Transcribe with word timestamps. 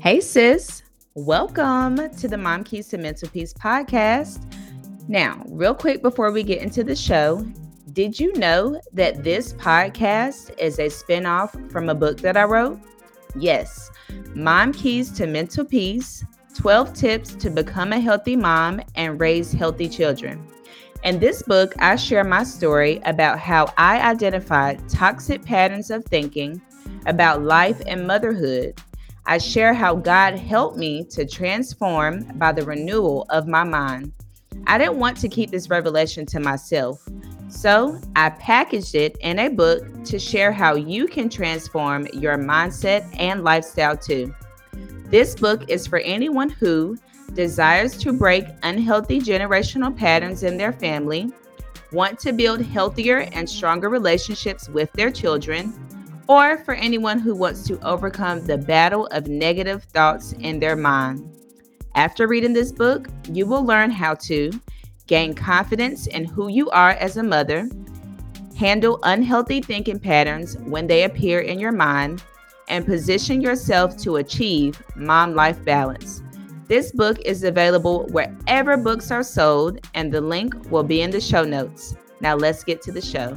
Hey, 0.00 0.20
sis. 0.20 0.84
Welcome 1.14 1.96
to 2.18 2.28
the 2.28 2.38
Mom 2.38 2.62
Keys 2.62 2.86
to 2.88 2.98
Mental 2.98 3.28
Peace 3.28 3.52
podcast. 3.52 4.40
Now, 5.08 5.42
real 5.48 5.74
quick 5.74 6.02
before 6.02 6.30
we 6.30 6.44
get 6.44 6.62
into 6.62 6.84
the 6.84 6.94
show, 6.94 7.44
did 7.94 8.20
you 8.20 8.32
know 8.34 8.80
that 8.92 9.24
this 9.24 9.54
podcast 9.54 10.56
is 10.56 10.78
a 10.78 10.86
spinoff 10.86 11.72
from 11.72 11.88
a 11.88 11.96
book 11.96 12.20
that 12.20 12.36
I 12.36 12.44
wrote? 12.44 12.78
Yes, 13.34 13.90
Mom 14.36 14.72
Keys 14.72 15.10
to 15.14 15.26
Mental 15.26 15.64
Peace 15.64 16.24
12 16.54 16.92
Tips 16.94 17.34
to 17.34 17.50
Become 17.50 17.92
a 17.92 17.98
Healthy 17.98 18.36
Mom 18.36 18.80
and 18.94 19.20
Raise 19.20 19.50
Healthy 19.50 19.88
Children. 19.88 20.46
In 21.02 21.18
this 21.18 21.42
book, 21.42 21.74
I 21.80 21.96
share 21.96 22.22
my 22.22 22.44
story 22.44 23.00
about 23.04 23.40
how 23.40 23.74
I 23.76 24.00
identified 24.00 24.88
toxic 24.88 25.44
patterns 25.44 25.90
of 25.90 26.04
thinking 26.04 26.62
about 27.06 27.42
life 27.42 27.82
and 27.88 28.06
motherhood 28.06 28.80
I 29.30 29.36
share 29.36 29.74
how 29.74 29.94
God 29.94 30.38
helped 30.38 30.78
me 30.78 31.04
to 31.10 31.26
transform 31.26 32.22
by 32.38 32.50
the 32.50 32.64
renewal 32.64 33.26
of 33.28 33.46
my 33.46 33.62
mind. 33.62 34.14
I 34.66 34.78
didn't 34.78 34.96
want 34.96 35.18
to 35.18 35.28
keep 35.28 35.50
this 35.50 35.68
revelation 35.68 36.24
to 36.24 36.40
myself, 36.40 37.06
so 37.50 38.00
I 38.16 38.30
packaged 38.30 38.94
it 38.94 39.18
in 39.20 39.38
a 39.38 39.50
book 39.50 39.84
to 40.04 40.18
share 40.18 40.50
how 40.50 40.76
you 40.76 41.06
can 41.06 41.28
transform 41.28 42.06
your 42.14 42.38
mindset 42.38 43.06
and 43.20 43.44
lifestyle 43.44 43.98
too. 43.98 44.34
This 45.10 45.34
book 45.34 45.68
is 45.68 45.86
for 45.86 45.98
anyone 45.98 46.48
who 46.48 46.96
desires 47.34 47.98
to 47.98 48.14
break 48.14 48.46
unhealthy 48.62 49.20
generational 49.20 49.94
patterns 49.94 50.42
in 50.42 50.56
their 50.56 50.72
family, 50.72 51.30
want 51.92 52.18
to 52.20 52.32
build 52.32 52.62
healthier 52.62 53.28
and 53.32 53.46
stronger 53.46 53.90
relationships 53.90 54.70
with 54.70 54.90
their 54.94 55.10
children, 55.10 55.74
or 56.28 56.58
for 56.58 56.74
anyone 56.74 57.18
who 57.18 57.34
wants 57.34 57.66
to 57.66 57.80
overcome 57.80 58.44
the 58.44 58.58
battle 58.58 59.06
of 59.06 59.26
negative 59.28 59.82
thoughts 59.84 60.32
in 60.40 60.60
their 60.60 60.76
mind. 60.76 61.34
After 61.94 62.28
reading 62.28 62.52
this 62.52 62.70
book, 62.70 63.08
you 63.32 63.46
will 63.46 63.64
learn 63.64 63.90
how 63.90 64.14
to 64.14 64.52
gain 65.06 65.34
confidence 65.34 66.06
in 66.06 66.24
who 66.24 66.48
you 66.48 66.70
are 66.70 66.90
as 66.90 67.16
a 67.16 67.22
mother, 67.22 67.68
handle 68.56 69.00
unhealthy 69.04 69.62
thinking 69.62 69.98
patterns 69.98 70.58
when 70.58 70.86
they 70.86 71.04
appear 71.04 71.40
in 71.40 71.58
your 71.58 71.72
mind, 71.72 72.22
and 72.68 72.84
position 72.84 73.40
yourself 73.40 73.96
to 73.96 74.16
achieve 74.16 74.82
mom 74.94 75.34
life 75.34 75.64
balance. 75.64 76.22
This 76.66 76.92
book 76.92 77.18
is 77.20 77.44
available 77.44 78.06
wherever 78.08 78.76
books 78.76 79.10
are 79.10 79.22
sold, 79.22 79.80
and 79.94 80.12
the 80.12 80.20
link 80.20 80.54
will 80.70 80.82
be 80.82 81.00
in 81.00 81.10
the 81.10 81.20
show 81.20 81.44
notes. 81.44 81.96
Now, 82.20 82.36
let's 82.36 82.62
get 82.62 82.82
to 82.82 82.92
the 82.92 83.00
show. 83.00 83.34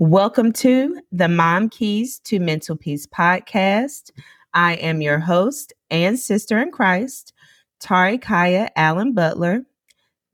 Welcome 0.00 0.52
to 0.52 1.02
the 1.12 1.28
Mom 1.28 1.68
Keys 1.68 2.20
to 2.20 2.40
Mental 2.40 2.74
Peace 2.74 3.06
podcast. 3.06 4.10
I 4.54 4.76
am 4.76 5.02
your 5.02 5.18
host 5.18 5.74
and 5.90 6.18
sister 6.18 6.58
in 6.58 6.70
Christ, 6.70 7.34
Tari 7.80 8.16
Khiya 8.16 8.70
Allen 8.76 9.12
Butler. 9.12 9.66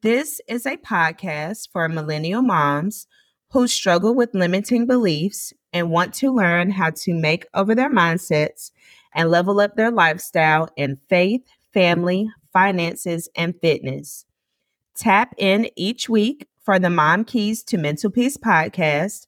This 0.03 0.41
is 0.47 0.67
a 0.67 0.77
podcast 0.77 1.71
for 1.73 1.89
millennial 1.89 2.43
moms 2.43 3.09
who 3.51 3.67
struggle 3.67 4.15
with 4.15 4.37
limiting 4.37 4.87
beliefs 4.87 5.53
and 5.73 5.91
want 5.91 6.15
to 6.15 6.33
learn 6.33 6.71
how 6.71 6.91
to 6.91 7.13
make 7.13 7.45
over 7.53 7.75
their 7.75 7.91
mindsets 7.91 8.71
and 9.17 9.33
level 9.33 9.59
up 9.59 9.75
their 9.75 9.91
lifestyle 9.91 10.69
in 10.77 11.01
faith, 11.09 11.43
family, 11.75 12.31
finances, 12.53 13.29
and 13.35 13.61
fitness. 13.61 14.27
Tap 14.95 15.35
in 15.39 15.69
each 15.75 16.09
week 16.09 16.47
for 16.63 16.79
the 16.79 16.89
Mom 16.89 17.25
Keys 17.25 17.65
to 17.65 17.77
Mental 17.79 18.13
Peace 18.13 18.37
podcast 18.37 19.27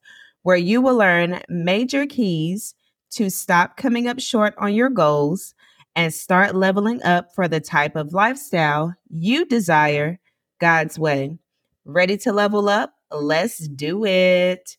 where 0.48 0.56
you 0.56 0.80
will 0.80 0.96
learn 0.96 1.42
major 1.50 2.06
keys 2.06 2.74
to 3.10 3.28
stop 3.28 3.76
coming 3.76 4.08
up 4.08 4.18
short 4.18 4.54
on 4.56 4.72
your 4.72 4.88
goals 4.88 5.54
and 5.94 6.14
start 6.14 6.54
leveling 6.54 7.02
up 7.02 7.34
for 7.34 7.46
the 7.48 7.60
type 7.60 7.94
of 7.96 8.14
lifestyle 8.14 8.94
you 9.10 9.44
desire 9.44 10.18
God's 10.58 10.98
way. 10.98 11.36
Ready 11.84 12.16
to 12.16 12.32
level 12.32 12.70
up? 12.70 12.94
Let's 13.10 13.58
do 13.68 14.06
it. 14.06 14.78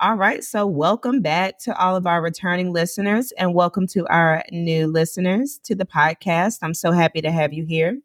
All 0.00 0.14
right, 0.14 0.42
so 0.42 0.66
welcome 0.66 1.20
back 1.20 1.58
to 1.64 1.76
all 1.76 1.96
of 1.96 2.06
our 2.06 2.22
returning 2.22 2.72
listeners 2.72 3.30
and 3.32 3.52
welcome 3.52 3.86
to 3.88 4.06
our 4.06 4.42
new 4.50 4.86
listeners 4.86 5.60
to 5.64 5.74
the 5.74 5.84
podcast. 5.84 6.60
I'm 6.62 6.72
so 6.72 6.92
happy 6.92 7.20
to 7.20 7.30
have 7.30 7.52
you 7.52 7.66
here. 7.66 7.98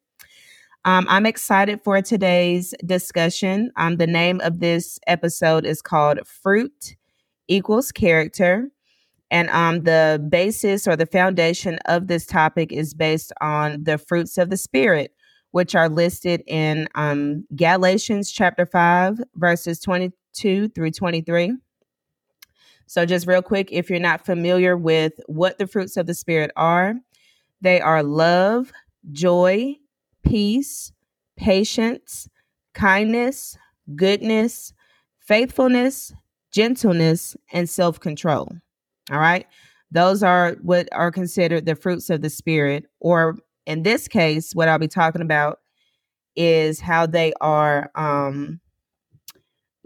Um, 0.84 1.06
I'm 1.08 1.26
excited 1.26 1.80
for 1.82 2.02
today's 2.02 2.74
discussion. 2.86 3.72
Um, 3.78 3.96
the 3.96 4.06
name 4.06 4.42
of 4.42 4.60
this 4.60 5.00
episode 5.08 5.66
is 5.66 5.82
called 5.82 6.20
Fruit 6.28 6.98
Equals 7.48 7.92
Character. 7.92 8.70
And 9.32 9.50
um, 9.50 9.84
the 9.84 10.24
basis 10.30 10.88
or 10.88 10.96
the 10.96 11.06
foundation 11.06 11.80
of 11.86 12.08
this 12.08 12.26
topic 12.26 12.72
is 12.72 12.94
based 12.94 13.34
on 13.42 13.84
the 13.84 13.98
fruits 13.98 14.38
of 14.38 14.50
the 14.50 14.58
Spirit, 14.58 15.12
which 15.52 15.76
are 15.76 15.90
listed 15.90 16.44
in 16.48 16.88
um, 16.96 17.46
Galatians 17.56 18.32
chapter 18.32 18.66
5, 18.66 19.20
verses 19.36 19.80
22 19.80 20.70
through 20.70 20.92
23. 20.92 21.54
So, 22.88 23.06
just 23.06 23.26
real 23.26 23.42
quick, 23.42 23.70
if 23.72 23.90
you're 23.90 24.00
not 24.00 24.26
familiar 24.26 24.78
with 24.78 25.14
what 25.26 25.58
the 25.58 25.66
fruits 25.66 25.98
of 25.98 26.06
the 26.06 26.14
Spirit 26.14 26.52
are, 26.56 26.96
they 27.62 27.82
are 27.82 28.04
love, 28.04 28.72
joy, 29.12 29.76
peace, 30.24 30.92
patience, 31.36 32.30
kindness, 32.74 33.58
goodness, 33.96 34.74
faithfulness, 35.20 36.14
gentleness, 36.56 37.36
and 37.52 37.70
self 37.70 38.00
control. 38.00 38.50
All 39.12 39.20
right. 39.20 39.46
Those 39.92 40.24
are 40.24 40.56
what 40.62 40.88
are 40.94 41.12
considered 41.12 41.66
the 41.66 41.76
fruits 41.76 42.10
of 42.10 42.22
the 42.22 42.30
Spirit. 42.30 42.86
Or 43.02 43.36
in 43.66 43.84
this 43.84 44.08
case, 44.08 44.56
what 44.56 44.70
I'll 44.70 44.80
be 44.80 44.88
talking 44.88 45.22
about 45.22 45.60
is 46.36 46.80
how 46.80 47.06
they 47.06 47.34
are 47.42 47.92
um, 47.96 48.62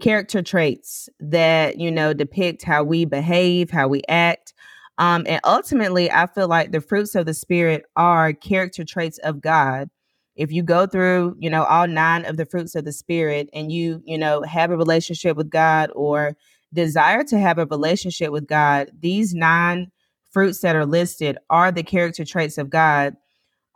character 0.00 0.42
traits 0.42 1.08
that, 1.18 1.78
you 1.78 1.90
know, 1.90 2.14
depict 2.14 2.62
how 2.62 2.84
we 2.84 3.04
behave, 3.04 3.70
how 3.70 3.88
we 3.88 4.02
act. 4.08 4.54
Um, 4.96 5.24
and 5.26 5.40
ultimately, 5.44 6.10
I 6.10 6.26
feel 6.26 6.48
like 6.48 6.72
the 6.72 6.80
fruits 6.80 7.14
of 7.14 7.26
the 7.26 7.34
Spirit 7.34 7.84
are 7.96 8.32
character 8.32 8.84
traits 8.84 9.18
of 9.18 9.40
God 9.40 9.90
if 10.36 10.50
you 10.52 10.62
go 10.62 10.86
through 10.86 11.36
you 11.38 11.50
know 11.50 11.64
all 11.64 11.86
nine 11.86 12.24
of 12.24 12.36
the 12.36 12.46
fruits 12.46 12.74
of 12.74 12.84
the 12.84 12.92
spirit 12.92 13.50
and 13.52 13.70
you 13.70 14.00
you 14.06 14.16
know 14.16 14.42
have 14.42 14.70
a 14.70 14.76
relationship 14.76 15.36
with 15.36 15.50
god 15.50 15.90
or 15.94 16.36
desire 16.72 17.24
to 17.24 17.38
have 17.38 17.58
a 17.58 17.66
relationship 17.66 18.30
with 18.30 18.46
god 18.46 18.90
these 19.00 19.34
nine 19.34 19.90
fruits 20.30 20.60
that 20.60 20.76
are 20.76 20.86
listed 20.86 21.36
are 21.48 21.72
the 21.72 21.82
character 21.82 22.24
traits 22.24 22.58
of 22.58 22.70
god 22.70 23.16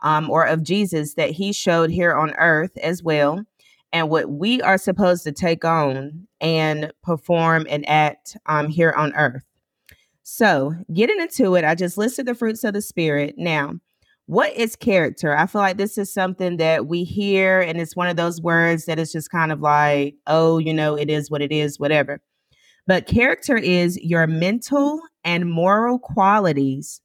um, 0.01 0.29
or 0.29 0.45
of 0.45 0.63
jesus 0.63 1.13
that 1.15 1.31
he 1.31 1.51
showed 1.51 1.89
here 1.89 2.15
on 2.15 2.33
earth 2.35 2.77
as 2.77 3.03
well 3.03 3.43
and 3.93 4.09
what 4.09 4.29
we 4.29 4.61
are 4.61 4.77
supposed 4.77 5.23
to 5.23 5.31
take 5.31 5.63
on 5.63 6.27
and 6.41 6.91
perform 7.01 7.65
and 7.69 7.87
act 7.87 8.37
um, 8.45 8.67
here 8.67 8.91
on 8.91 9.13
earth 9.15 9.43
so 10.23 10.73
getting 10.93 11.19
into 11.19 11.55
it 11.55 11.65
i 11.65 11.75
just 11.75 11.97
listed 11.97 12.25
the 12.25 12.35
fruits 12.35 12.63
of 12.63 12.73
the 12.73 12.81
spirit 12.81 13.35
now 13.37 13.73
what 14.27 14.53
is 14.53 14.75
character? 14.75 15.37
I 15.37 15.45
feel 15.45 15.61
like 15.61 15.77
this 15.77 15.97
is 15.97 16.11
something 16.11 16.57
that 16.57 16.87
we 16.87 17.03
hear, 17.03 17.61
and 17.61 17.79
it's 17.79 17.95
one 17.95 18.07
of 18.07 18.15
those 18.15 18.41
words 18.41 18.85
that 18.85 18.97
is 18.97 19.11
just 19.11 19.29
kind 19.29 19.51
of 19.51 19.61
like, 19.61 20.15
oh, 20.25 20.57
you 20.57 20.73
know, 20.73 20.95
it 20.95 21.09
is 21.11 21.29
what 21.29 21.43
it 21.43 21.51
is, 21.51 21.79
whatever. 21.79 22.19
But 22.87 23.07
character 23.07 23.57
is 23.57 23.97
your 24.01 24.27
mental 24.27 25.01
and 25.23 25.49
moral 25.49 25.97
qualities 25.99 27.01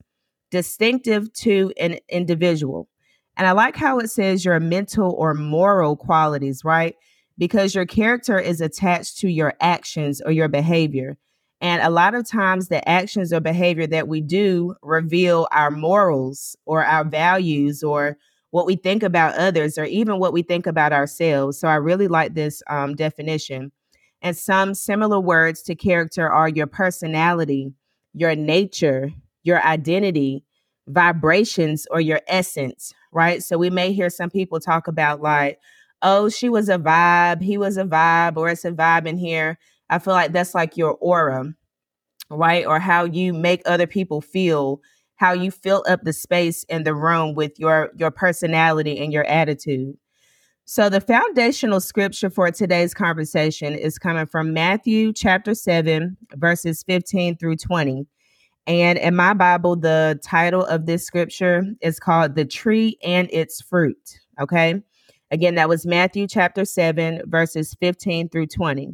distinctive 0.50 1.32
to 1.32 1.72
an 1.78 1.98
individual. 2.08 2.88
And 3.36 3.46
I 3.46 3.52
like 3.52 3.76
how 3.76 3.98
it 3.98 4.08
says 4.10 4.44
your 4.44 4.60
mental 4.60 5.12
or 5.12 5.32
moral 5.32 5.96
qualities, 5.96 6.64
right? 6.64 6.96
Because 7.38 7.74
your 7.74 7.86
character 7.86 8.38
is 8.38 8.60
attached 8.60 9.18
to 9.18 9.28
your 9.28 9.54
actions 9.60 10.20
or 10.20 10.32
your 10.32 10.48
behavior. 10.48 11.16
And 11.62 11.82
a 11.82 11.90
lot 11.90 12.14
of 12.14 12.28
times, 12.28 12.68
the 12.68 12.86
actions 12.88 13.32
or 13.32 13.40
behavior 13.40 13.86
that 13.86 14.08
we 14.08 14.20
do 14.20 14.74
reveal 14.82 15.46
our 15.52 15.70
morals 15.70 16.56
or 16.66 16.84
our 16.84 17.04
values 17.04 17.82
or 17.82 18.16
what 18.50 18.66
we 18.66 18.76
think 18.76 19.02
about 19.02 19.36
others 19.36 19.78
or 19.78 19.84
even 19.84 20.18
what 20.18 20.32
we 20.32 20.42
think 20.42 20.66
about 20.66 20.92
ourselves. 20.92 21.58
So 21.58 21.68
I 21.68 21.76
really 21.76 22.08
like 22.08 22.34
this 22.34 22.62
um, 22.68 22.96
definition. 22.96 23.72
And 24.22 24.36
some 24.36 24.74
similar 24.74 25.20
words 25.20 25.62
to 25.62 25.74
character 25.74 26.28
are 26.28 26.48
your 26.48 26.66
personality, 26.66 27.72
your 28.12 28.34
nature, 28.36 29.10
your 29.42 29.62
identity, 29.64 30.44
vibrations, 30.88 31.86
or 31.90 32.00
your 32.00 32.20
essence, 32.28 32.92
right? 33.12 33.42
So 33.42 33.56
we 33.56 33.70
may 33.70 33.92
hear 33.92 34.10
some 34.10 34.30
people 34.30 34.60
talk 34.60 34.88
about, 34.88 35.22
like, 35.22 35.58
oh, 36.02 36.28
she 36.28 36.48
was 36.48 36.68
a 36.68 36.78
vibe, 36.78 37.42
he 37.42 37.56
was 37.56 37.76
a 37.78 37.84
vibe, 37.84 38.36
or 38.36 38.50
it's 38.50 38.64
a 38.64 38.72
vibe 38.72 39.06
in 39.06 39.16
here. 39.16 39.58
I 39.88 39.98
feel 39.98 40.14
like 40.14 40.32
that's 40.32 40.54
like 40.54 40.76
your 40.76 40.92
aura. 41.00 41.54
right? 42.30 42.66
Or 42.66 42.78
how 42.78 43.04
you 43.04 43.32
make 43.32 43.62
other 43.66 43.86
people 43.86 44.20
feel, 44.20 44.80
how 45.16 45.32
you 45.32 45.50
fill 45.50 45.84
up 45.88 46.02
the 46.02 46.12
space 46.12 46.64
in 46.64 46.84
the 46.84 46.94
room 46.94 47.34
with 47.34 47.58
your 47.58 47.90
your 47.96 48.10
personality 48.10 48.98
and 48.98 49.12
your 49.12 49.24
attitude. 49.24 49.96
So 50.70 50.88
the 50.88 51.00
foundational 51.00 51.80
scripture 51.80 52.30
for 52.30 52.48
today's 52.52 52.94
conversation 52.94 53.74
is 53.74 53.98
coming 53.98 54.26
from 54.26 54.52
Matthew 54.52 55.12
chapter 55.12 55.52
7 55.52 56.16
verses 56.36 56.84
15 56.84 57.38
through 57.38 57.56
20. 57.56 58.06
And 58.68 58.96
in 58.96 59.16
my 59.16 59.34
Bible 59.34 59.74
the 59.74 60.20
title 60.22 60.64
of 60.64 60.86
this 60.86 61.04
scripture 61.04 61.64
is 61.80 61.98
called 61.98 62.36
The 62.36 62.44
Tree 62.44 62.96
and 63.02 63.28
Its 63.32 63.60
Fruit, 63.60 64.20
okay? 64.40 64.80
Again, 65.32 65.56
that 65.56 65.68
was 65.68 65.86
Matthew 65.86 66.28
chapter 66.28 66.64
7 66.64 67.22
verses 67.26 67.76
15 67.80 68.28
through 68.28 68.46
20. 68.46 68.92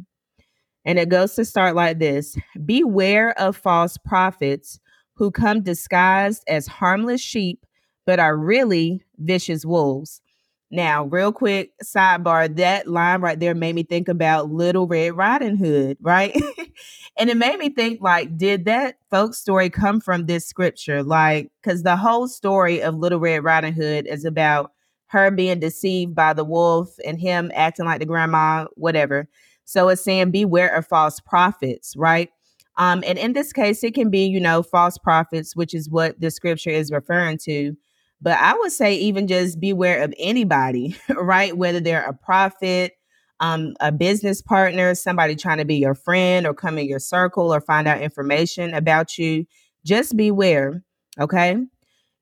And 0.83 0.97
it 0.97 1.09
goes 1.09 1.35
to 1.35 1.45
start 1.45 1.75
like 1.75 1.99
this 1.99 2.35
Beware 2.65 3.39
of 3.39 3.55
false 3.55 3.99
prophets 3.99 4.79
who 5.13 5.29
come 5.29 5.61
disguised 5.61 6.43
as 6.47 6.65
harmless 6.65 7.21
sheep, 7.21 7.67
but 8.07 8.19
are 8.19 8.35
really 8.35 9.03
vicious 9.19 9.63
wolves. 9.63 10.23
Now, 10.69 11.05
real 11.05 11.31
quick 11.31 11.71
sidebar, 11.81 12.53
that 12.57 12.87
line 12.87 13.21
right 13.21 13.39
there 13.39 13.55
made 13.55 13.73
me 13.73 13.83
think 13.83 14.09
about 14.09 14.51
Little 14.51 14.85
Red 14.85 15.15
Riding 15.15 15.55
Hood, 15.55 15.97
right? 16.01 16.35
and 17.17 17.29
it 17.29 17.37
made 17.37 17.57
me 17.57 17.69
think 17.69 18.01
like, 18.01 18.37
did 18.37 18.65
that 18.65 18.97
folk 19.09 19.33
story 19.33 19.69
come 19.69 20.01
from 20.01 20.25
this 20.25 20.45
scripture? 20.45 21.03
Like, 21.03 21.51
because 21.61 21.83
the 21.83 21.95
whole 21.95 22.27
story 22.27 22.81
of 22.81 22.95
Little 22.95 23.19
Red 23.19 23.45
Riding 23.45 23.73
Hood 23.73 24.07
is 24.07 24.25
about 24.25 24.73
her 25.07 25.31
being 25.31 25.59
deceived 25.59 26.13
by 26.13 26.33
the 26.33 26.43
wolf 26.43 26.89
and 27.05 27.19
him 27.19 27.49
acting 27.55 27.85
like 27.85 27.99
the 27.99 28.05
grandma, 28.05 28.65
whatever. 28.75 29.29
So 29.63 29.87
it's 29.87 30.03
saying 30.03 30.31
beware 30.31 30.75
of 30.75 30.85
false 30.85 31.21
prophets, 31.21 31.95
right? 31.95 32.29
Um, 32.77 33.03
and 33.07 33.17
in 33.17 33.33
this 33.33 33.53
case, 33.53 33.83
it 33.83 33.93
can 33.93 34.09
be, 34.09 34.25
you 34.25 34.39
know, 34.39 34.61
false 34.63 34.97
prophets, 34.97 35.55
which 35.55 35.73
is 35.73 35.89
what 35.89 36.19
the 36.19 36.29
scripture 36.29 36.69
is 36.69 36.91
referring 36.91 37.37
to. 37.39 37.75
But 38.21 38.37
I 38.39 38.53
would 38.55 38.71
say 38.71 38.95
even 38.95 39.27
just 39.27 39.59
beware 39.59 40.03
of 40.03 40.13
anybody, 40.17 40.97
right? 41.09 41.55
Whether 41.55 41.79
they're 41.79 42.03
a 42.03 42.13
prophet, 42.13 42.93
um, 43.39 43.75
a 43.79 43.91
business 43.91 44.41
partner, 44.41 44.95
somebody 44.95 45.35
trying 45.35 45.59
to 45.59 45.65
be 45.65 45.75
your 45.75 45.93
friend 45.93 46.47
or 46.47 46.53
come 46.53 46.77
in 46.77 46.87
your 46.87 46.99
circle 46.99 47.53
or 47.53 47.61
find 47.61 47.87
out 47.87 48.01
information 48.01 48.73
about 48.73 49.17
you. 49.17 49.45
Just 49.85 50.17
beware, 50.17 50.83
okay? 51.19 51.57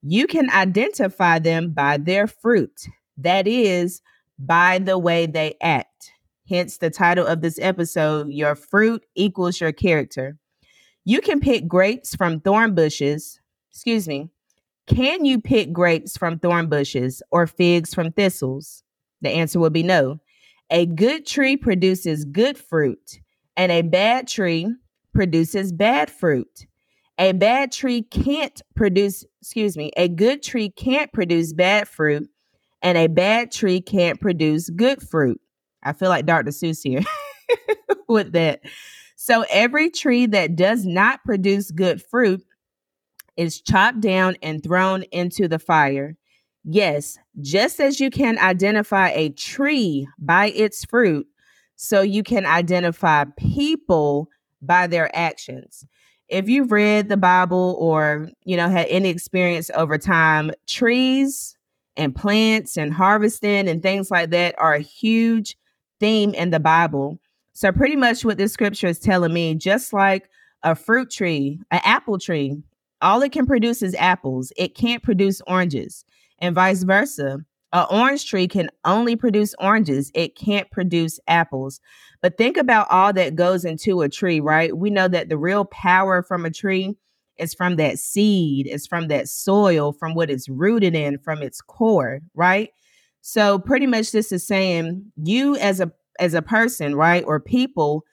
You 0.02 0.28
can 0.28 0.50
identify 0.50 1.40
them 1.40 1.72
by 1.72 1.98
their 1.98 2.28
fruit. 2.28 2.88
That 3.18 3.48
is, 3.48 4.02
by 4.38 4.80
the 4.80 4.98
way 4.98 5.26
they 5.26 5.56
act. 5.62 6.12
Hence 6.48 6.78
the 6.78 6.92
title 6.92 7.26
of 7.26 7.42
this 7.42 7.58
episode 7.60 8.28
Your 8.30 8.54
Fruit 8.54 9.04
Equals 9.16 9.60
Your 9.60 9.72
Character. 9.72 10.38
You 11.04 11.22
can 11.22 11.40
pick 11.40 11.68
grapes 11.68 12.14
from 12.16 12.40
thorn 12.40 12.76
bushes. 12.76 13.40
Excuse 13.72 14.08
me. 14.08 14.30
Can 14.88 15.26
you 15.26 15.42
pick 15.42 15.74
grapes 15.74 16.18
from 16.18 16.40
thorn 16.40 16.68
bushes 16.68 17.24
or 17.32 17.48
figs 17.48 17.94
from 17.94 18.12
thistles? 18.12 18.84
The 19.22 19.30
answer 19.30 19.60
would 19.60 19.74
be 19.74 19.84
no. 19.84 20.20
A 20.70 20.86
good 20.86 21.26
tree 21.26 21.58
produces 21.58 22.26
good 22.26 22.58
fruit, 22.58 23.20
and 23.58 23.72
a 23.72 23.82
bad 23.82 24.28
tree 24.28 24.74
produces 25.14 25.72
bad 25.72 26.12
fruit. 26.12 26.68
A 27.18 27.32
bad 27.32 27.72
tree 27.72 28.04
can't 28.04 28.62
produce, 28.76 29.24
excuse 29.42 29.78
me, 29.78 29.92
a 29.96 30.08
good 30.08 30.44
tree 30.44 30.70
can't 30.70 31.12
produce 31.14 31.54
bad 31.54 31.88
fruit, 31.88 32.30
and 32.82 32.98
a 32.98 33.08
bad 33.08 33.52
tree 33.52 33.82
can't 33.82 34.20
produce 34.20 34.70
good 34.70 35.02
fruit. 35.02 35.40
I 35.82 35.94
feel 35.94 36.10
like 36.10 36.26
Dr. 36.26 36.52
Seuss 36.52 36.82
here 36.84 37.02
with 38.08 38.34
that. 38.34 38.62
So 39.16 39.46
every 39.50 39.90
tree 39.90 40.26
that 40.28 40.56
does 40.56 40.86
not 40.86 41.24
produce 41.24 41.72
good 41.72 42.02
fruit 42.04 42.44
is 43.38 43.62
chopped 43.62 44.02
down 44.02 44.38
and 44.42 44.64
thrown 44.64 45.04
into 45.12 45.48
the 45.48 45.60
fire. 45.60 46.16
Yes, 46.64 47.18
just 47.42 47.80
as 47.80 48.00
you 48.00 48.10
can 48.10 48.40
identify 48.40 49.10
a 49.10 49.30
tree 49.30 50.08
by 50.18 50.48
its 50.48 50.84
fruit, 50.86 51.28
so 51.76 52.02
you 52.02 52.24
can 52.24 52.46
identify 52.46 53.26
people 53.38 54.30
by 54.62 54.88
their 54.88 55.16
actions. 55.16 55.86
If 56.28 56.50
you've 56.50 56.72
read 56.72 57.08
the 57.08 57.18
Bible 57.18 57.78
or, 57.80 58.30
you 58.46 58.58
know, 58.58 58.68
had 58.68 58.88
any 58.88 59.10
experience 59.10 59.70
over 59.76 59.98
time, 59.98 60.52
trees 60.68 61.56
and 61.98 62.16
plants 62.16 62.78
and 62.78 62.94
harvesting 62.94 63.68
and 63.68 63.82
things 63.82 64.10
like 64.10 64.32
that 64.32 64.56
are 64.58 64.74
a 64.74 64.80
huge 64.80 65.56
theme 66.00 66.34
in 66.34 66.50
the 66.50 66.60
Bible. 66.60 67.20
So, 67.54 67.72
pretty 67.72 67.96
much 67.96 68.26
what 68.26 68.38
this 68.38 68.54
scripture 68.54 68.88
is 68.88 69.00
telling 69.00 69.34
me, 69.34 69.56
just 69.56 69.94
like 69.94 70.30
a 70.64 70.76
fruit 70.76 71.12
tree, 71.12 71.60
an 71.72 71.80
apple 71.84 72.18
tree, 72.18 72.58
all 73.06 73.22
it 73.22 73.32
can 73.32 73.46
produce 73.46 73.84
is 73.84 73.94
apples, 73.96 74.52
it 74.58 74.74
can't 74.74 75.04
produce 75.04 75.40
oranges, 75.46 76.06
and 76.40 76.56
vice 76.56 76.82
versa. 76.82 77.38
An 77.72 77.86
orange 77.92 78.28
tree 78.28 78.48
can 78.48 78.70
only 78.84 79.16
produce 79.16 79.54
oranges, 79.60 80.12
it 80.16 80.36
can't 80.36 80.72
produce 80.72 81.20
apples. 81.28 81.80
But 82.24 82.36
think 82.36 82.58
about 82.58 82.90
all 82.90 83.14
that 83.14 83.36
goes 83.36 83.64
into 83.64 84.02
a 84.02 84.10
tree, 84.10 84.40
right? 84.40 84.76
We 84.76 84.90
know 84.90 85.08
that 85.08 85.30
the 85.30 85.38
real 85.38 85.66
power 85.66 86.24
from 86.24 86.46
a 86.46 86.52
tree 86.52 86.96
is 87.38 87.54
from 87.54 87.76
that 87.76 88.00
seed, 88.00 88.66
it's 88.66 88.88
from 88.88 89.08
that 89.10 89.30
soil, 89.30 89.94
from 89.94 90.16
what 90.16 90.32
it's 90.32 90.50
rooted 90.50 90.96
in, 90.96 91.20
from 91.20 91.44
its 91.44 91.62
core, 91.62 92.22
right? 92.34 92.72
So 93.22 93.60
pretty 93.60 93.86
much 93.86 94.12
this 94.12 94.32
is 94.32 94.48
saying 94.48 95.12
you 95.22 95.56
as 95.58 95.80
a 95.80 95.92
as 96.20 96.34
a 96.34 96.42
person, 96.42 96.96
right, 96.96 97.24
or 97.28 97.40
people, 97.40 98.04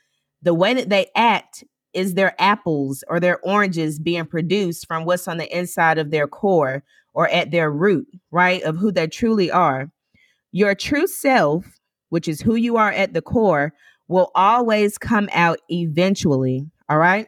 the 0.42 0.52
way 0.52 0.74
that 0.74 0.90
they 0.90 1.06
act 1.14 1.64
is 1.94 2.14
their 2.14 2.34
apples 2.40 3.04
or 3.08 3.20
their 3.20 3.38
oranges 3.40 3.98
being 3.98 4.26
produced 4.26 4.86
from 4.86 5.04
what's 5.04 5.28
on 5.28 5.38
the 5.38 5.56
inside 5.56 5.98
of 5.98 6.10
their 6.10 6.26
core 6.26 6.82
or 7.14 7.28
at 7.28 7.50
their 7.50 7.70
root, 7.70 8.06
right, 8.30 8.62
of 8.62 8.76
who 8.76 8.90
they 8.90 9.06
truly 9.06 9.50
are. 9.50 9.90
Your 10.52 10.74
true 10.74 11.06
self, 11.06 11.78
which 12.08 12.28
is 12.28 12.40
who 12.40 12.54
you 12.54 12.76
are 12.76 12.92
at 12.92 13.12
the 13.12 13.22
core, 13.22 13.72
will 14.08 14.30
always 14.34 14.98
come 14.98 15.28
out 15.32 15.58
eventually. 15.68 16.66
All 16.88 16.98
right. 16.98 17.26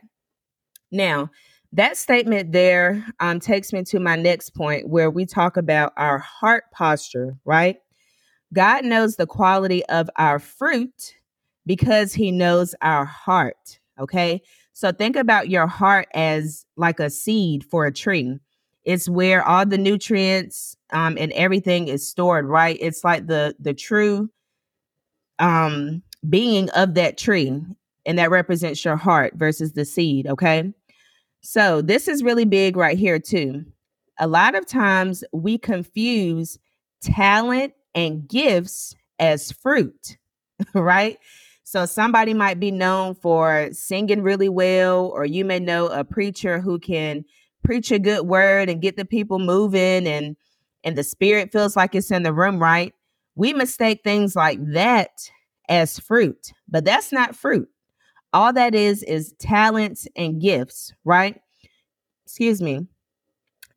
Now, 0.91 1.31
that 1.73 1.97
statement 1.97 2.53
there 2.53 3.05
um, 3.19 3.41
takes 3.41 3.73
me 3.73 3.83
to 3.85 3.99
my 3.99 4.17
next 4.17 4.51
point 4.51 4.89
where 4.89 5.11
we 5.11 5.27
talk 5.27 5.57
about 5.57 5.93
our 5.97 6.19
heart 6.19 6.65
posture, 6.73 7.37
right? 7.45 7.79
God 8.53 8.85
knows 8.85 9.17
the 9.17 9.27
quality 9.27 9.85
of 9.87 10.09
our 10.17 10.39
fruit 10.39 11.17
because 11.67 12.15
he 12.15 12.31
knows 12.31 12.75
our 12.81 13.05
heart. 13.05 13.81
Okay. 13.99 14.43
So 14.73 14.91
think 14.93 15.17
about 15.17 15.49
your 15.49 15.67
heart 15.67 16.09
as 16.15 16.67
like 16.77 16.99
a 17.01 17.11
seed 17.11 17.65
for 17.65 17.87
a 17.87 17.93
tree. 17.93 18.39
It's 18.85 19.09
where 19.09 19.47
all 19.47 19.65
the 19.65 19.79
nutrients 19.79 20.77
um, 20.93 21.17
and 21.19 21.33
everything 21.33 21.89
is 21.89 22.09
stored, 22.09 22.47
right? 22.47 22.77
It's 22.81 23.05
like 23.05 23.27
the 23.27 23.55
the 23.59 23.73
true 23.73 24.31
um, 25.39 26.03
being 26.29 26.71
of 26.71 26.95
that 26.95 27.17
tree, 27.19 27.61
and 28.07 28.19
that 28.19 28.31
represents 28.31 28.85
your 28.85 28.97
heart 28.97 29.35
versus 29.37 29.73
the 29.73 29.85
seed. 29.85 30.27
Okay. 30.27 30.73
So 31.41 31.83
this 31.83 32.09
is 32.09 32.23
really 32.23 32.45
big 32.45 32.77
right 32.77 32.99
here, 32.99 33.19
too. 33.19 33.65
A 34.19 34.27
lot 34.27 34.55
of 34.55 34.67
times 34.67 35.25
we 35.33 35.59
confuse 35.59 36.59
talent 37.03 37.75
and 37.95 38.27
gifts 38.27 38.95
as 39.19 39.53
fruit, 39.53 40.17
right? 40.75 41.19
So 41.75 41.87
somebody 41.87 42.35
might 42.35 42.61
be 42.61 42.71
known 42.71 43.17
for 43.17 43.69
singing 43.73 44.23
really 44.23 44.49
well, 44.49 45.07
or 45.07 45.25
you 45.25 45.45
may 45.45 45.59
know 45.59 45.89
a 45.89 46.05
preacher 46.05 46.61
who 46.61 46.79
can 46.79 47.25
preach 47.65 47.91
a 47.91 47.99
good 47.99 48.29
word 48.29 48.71
and 48.71 48.81
get 48.81 48.97
the 48.97 49.05
people 49.05 49.41
moving 49.41 50.07
and 50.07 50.37
and 50.85 50.97
the 50.97 51.03
spirit 51.03 51.51
feels 51.51 51.75
like 51.75 51.97
it's 51.97 52.13
in 52.13 52.23
the 52.23 52.33
room, 52.33 52.61
right? 52.63 52.95
We 53.35 53.53
mistake 53.55 54.03
things 54.05 54.37
like 54.37 54.61
that 54.73 55.33
as 55.69 55.99
fruit, 55.99 56.53
but 56.69 56.85
that's 56.85 57.11
not 57.11 57.35
fruit. 57.35 57.69
All 58.33 58.53
that 58.53 58.77
is 58.77 59.03
is 59.03 59.35
talents 59.41 60.07
and 60.15 60.41
gifts, 60.41 60.93
right? 61.05 61.41
Excuse 62.25 62.63
me. 62.63 62.87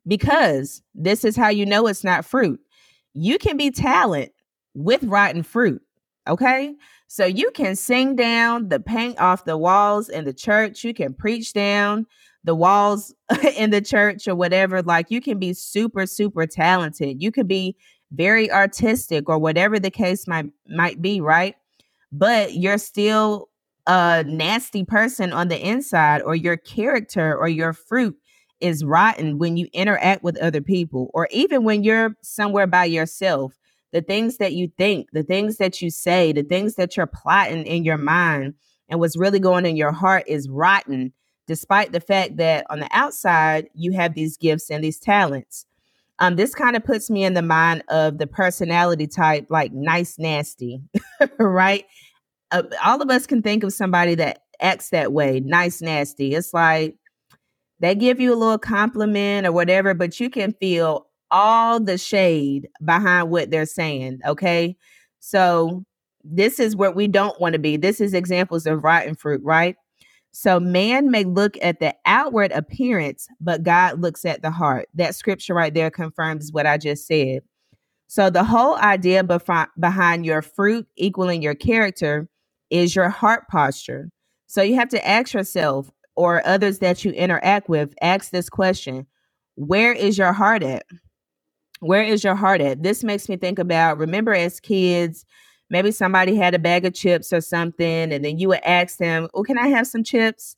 Because 0.06 0.82
this 0.94 1.24
is 1.24 1.34
how 1.34 1.48
you 1.48 1.66
know 1.66 1.88
it's 1.88 2.04
not 2.04 2.24
fruit. 2.24 2.60
You 3.12 3.38
can 3.38 3.56
be 3.56 3.72
talent 3.72 4.30
with 4.74 5.02
rotten 5.02 5.42
fruit, 5.42 5.82
okay? 6.28 6.74
So 7.06 7.24
you 7.24 7.50
can 7.52 7.74
sing 7.74 8.16
down 8.16 8.68
the 8.68 8.80
paint 8.80 9.18
off 9.18 9.44
the 9.44 9.56
walls 9.56 10.08
in 10.08 10.24
the 10.24 10.34
church, 10.34 10.84
you 10.84 10.92
can 10.92 11.14
preach 11.14 11.52
down 11.52 12.06
the 12.44 12.54
walls 12.54 13.14
in 13.56 13.70
the 13.70 13.80
church 13.80 14.28
or 14.28 14.34
whatever. 14.34 14.82
Like 14.82 15.10
you 15.10 15.20
can 15.20 15.38
be 15.38 15.52
super, 15.52 16.06
super 16.06 16.46
talented. 16.46 17.22
You 17.22 17.32
could 17.32 17.48
be 17.48 17.76
very 18.12 18.50
artistic 18.50 19.28
or 19.28 19.38
whatever 19.38 19.78
the 19.78 19.90
case 19.90 20.26
might 20.26 20.46
might 20.68 21.00
be, 21.02 21.20
right? 21.20 21.56
But 22.10 22.54
you're 22.54 22.78
still 22.78 23.48
a 23.86 24.24
nasty 24.24 24.84
person 24.84 25.32
on 25.32 25.48
the 25.48 25.58
inside, 25.58 26.22
or 26.22 26.34
your 26.34 26.56
character 26.56 27.36
or 27.36 27.48
your 27.48 27.72
fruit 27.72 28.16
is 28.60 28.84
rotten 28.84 29.38
when 29.38 29.56
you 29.56 29.68
interact 29.72 30.22
with 30.22 30.36
other 30.38 30.60
people, 30.60 31.10
or 31.14 31.28
even 31.30 31.64
when 31.64 31.84
you're 31.84 32.16
somewhere 32.22 32.66
by 32.66 32.84
yourself. 32.84 33.54
The 33.92 34.02
things 34.02 34.36
that 34.36 34.52
you 34.52 34.70
think, 34.76 35.08
the 35.12 35.22
things 35.22 35.56
that 35.56 35.80
you 35.80 35.90
say, 35.90 36.32
the 36.32 36.42
things 36.42 36.74
that 36.74 36.96
you're 36.96 37.06
plotting 37.06 37.64
in 37.66 37.84
your 37.84 37.96
mind, 37.96 38.54
and 38.88 39.00
what's 39.00 39.16
really 39.16 39.40
going 39.40 39.66
in 39.66 39.76
your 39.76 39.92
heart 39.92 40.24
is 40.26 40.48
rotten 40.48 41.12
despite 41.48 41.92
the 41.92 42.00
fact 42.00 42.36
that 42.36 42.66
on 42.70 42.78
the 42.78 42.88
outside 42.92 43.68
you 43.74 43.92
have 43.92 44.14
these 44.14 44.36
gifts 44.36 44.70
and 44.70 44.84
these 44.84 44.98
talents. 44.98 45.66
Um, 46.20 46.36
this 46.36 46.54
kind 46.54 46.76
of 46.76 46.84
puts 46.84 47.10
me 47.10 47.24
in 47.24 47.34
the 47.34 47.42
mind 47.42 47.84
of 47.88 48.18
the 48.18 48.26
personality 48.26 49.06
type, 49.06 49.46
like 49.50 49.72
nice, 49.72 50.18
nasty, 50.18 50.82
right? 51.38 51.86
Uh, 52.50 52.64
all 52.84 53.00
of 53.00 53.10
us 53.10 53.26
can 53.26 53.40
think 53.40 53.62
of 53.62 53.72
somebody 53.72 54.14
that 54.16 54.42
acts 54.60 54.90
that 54.90 55.12
way, 55.12 55.40
nice, 55.40 55.80
nasty. 55.80 56.34
It's 56.34 56.52
like 56.52 56.96
they 57.80 57.94
give 57.94 58.20
you 58.20 58.34
a 58.34 58.36
little 58.36 58.58
compliment 58.58 59.46
or 59.46 59.52
whatever, 59.52 59.94
but 59.94 60.18
you 60.18 60.28
can 60.28 60.52
feel 60.54 61.07
all 61.30 61.80
the 61.80 61.98
shade 61.98 62.68
behind 62.84 63.30
what 63.30 63.50
they're 63.50 63.66
saying. 63.66 64.20
Okay. 64.26 64.76
So 65.20 65.84
this 66.24 66.60
is 66.60 66.76
where 66.76 66.90
we 66.90 67.08
don't 67.08 67.40
want 67.40 67.54
to 67.54 67.58
be. 67.58 67.76
This 67.76 68.00
is 68.00 68.14
examples 68.14 68.66
of 68.66 68.84
rotten 68.84 69.14
fruit, 69.14 69.40
right? 69.44 69.76
So 70.32 70.60
man 70.60 71.10
may 71.10 71.24
look 71.24 71.56
at 71.62 71.80
the 71.80 71.94
outward 72.04 72.52
appearance, 72.52 73.28
but 73.40 73.62
God 73.62 74.00
looks 74.00 74.24
at 74.24 74.42
the 74.42 74.50
heart. 74.50 74.88
That 74.94 75.14
scripture 75.14 75.54
right 75.54 75.72
there 75.72 75.90
confirms 75.90 76.52
what 76.52 76.66
I 76.66 76.78
just 76.78 77.06
said. 77.06 77.40
So 78.08 78.30
the 78.30 78.44
whole 78.44 78.76
idea 78.76 79.22
behind 79.22 80.24
your 80.24 80.42
fruit 80.42 80.86
equaling 80.96 81.42
your 81.42 81.54
character 81.54 82.28
is 82.70 82.94
your 82.94 83.08
heart 83.08 83.48
posture. 83.50 84.10
So 84.46 84.62
you 84.62 84.76
have 84.76 84.88
to 84.90 85.06
ask 85.06 85.34
yourself 85.34 85.90
or 86.16 86.46
others 86.46 86.78
that 86.80 87.04
you 87.04 87.12
interact 87.12 87.68
with, 87.68 87.94
ask 88.00 88.30
this 88.30 88.48
question 88.48 89.06
Where 89.56 89.92
is 89.92 90.18
your 90.18 90.32
heart 90.32 90.62
at? 90.62 90.84
Where 91.80 92.02
is 92.02 92.24
your 92.24 92.34
heart 92.34 92.60
at? 92.60 92.82
This 92.82 93.04
makes 93.04 93.28
me 93.28 93.36
think 93.36 93.58
about 93.58 93.98
remember 93.98 94.34
as 94.34 94.60
kids, 94.60 95.24
maybe 95.70 95.90
somebody 95.90 96.36
had 96.36 96.54
a 96.54 96.58
bag 96.58 96.84
of 96.84 96.94
chips 96.94 97.32
or 97.32 97.40
something, 97.40 98.12
and 98.12 98.24
then 98.24 98.38
you 98.38 98.48
would 98.48 98.64
ask 98.64 98.98
them, 98.98 99.28
Oh, 99.34 99.42
can 99.42 99.58
I 99.58 99.68
have 99.68 99.86
some 99.86 100.04
chips? 100.04 100.56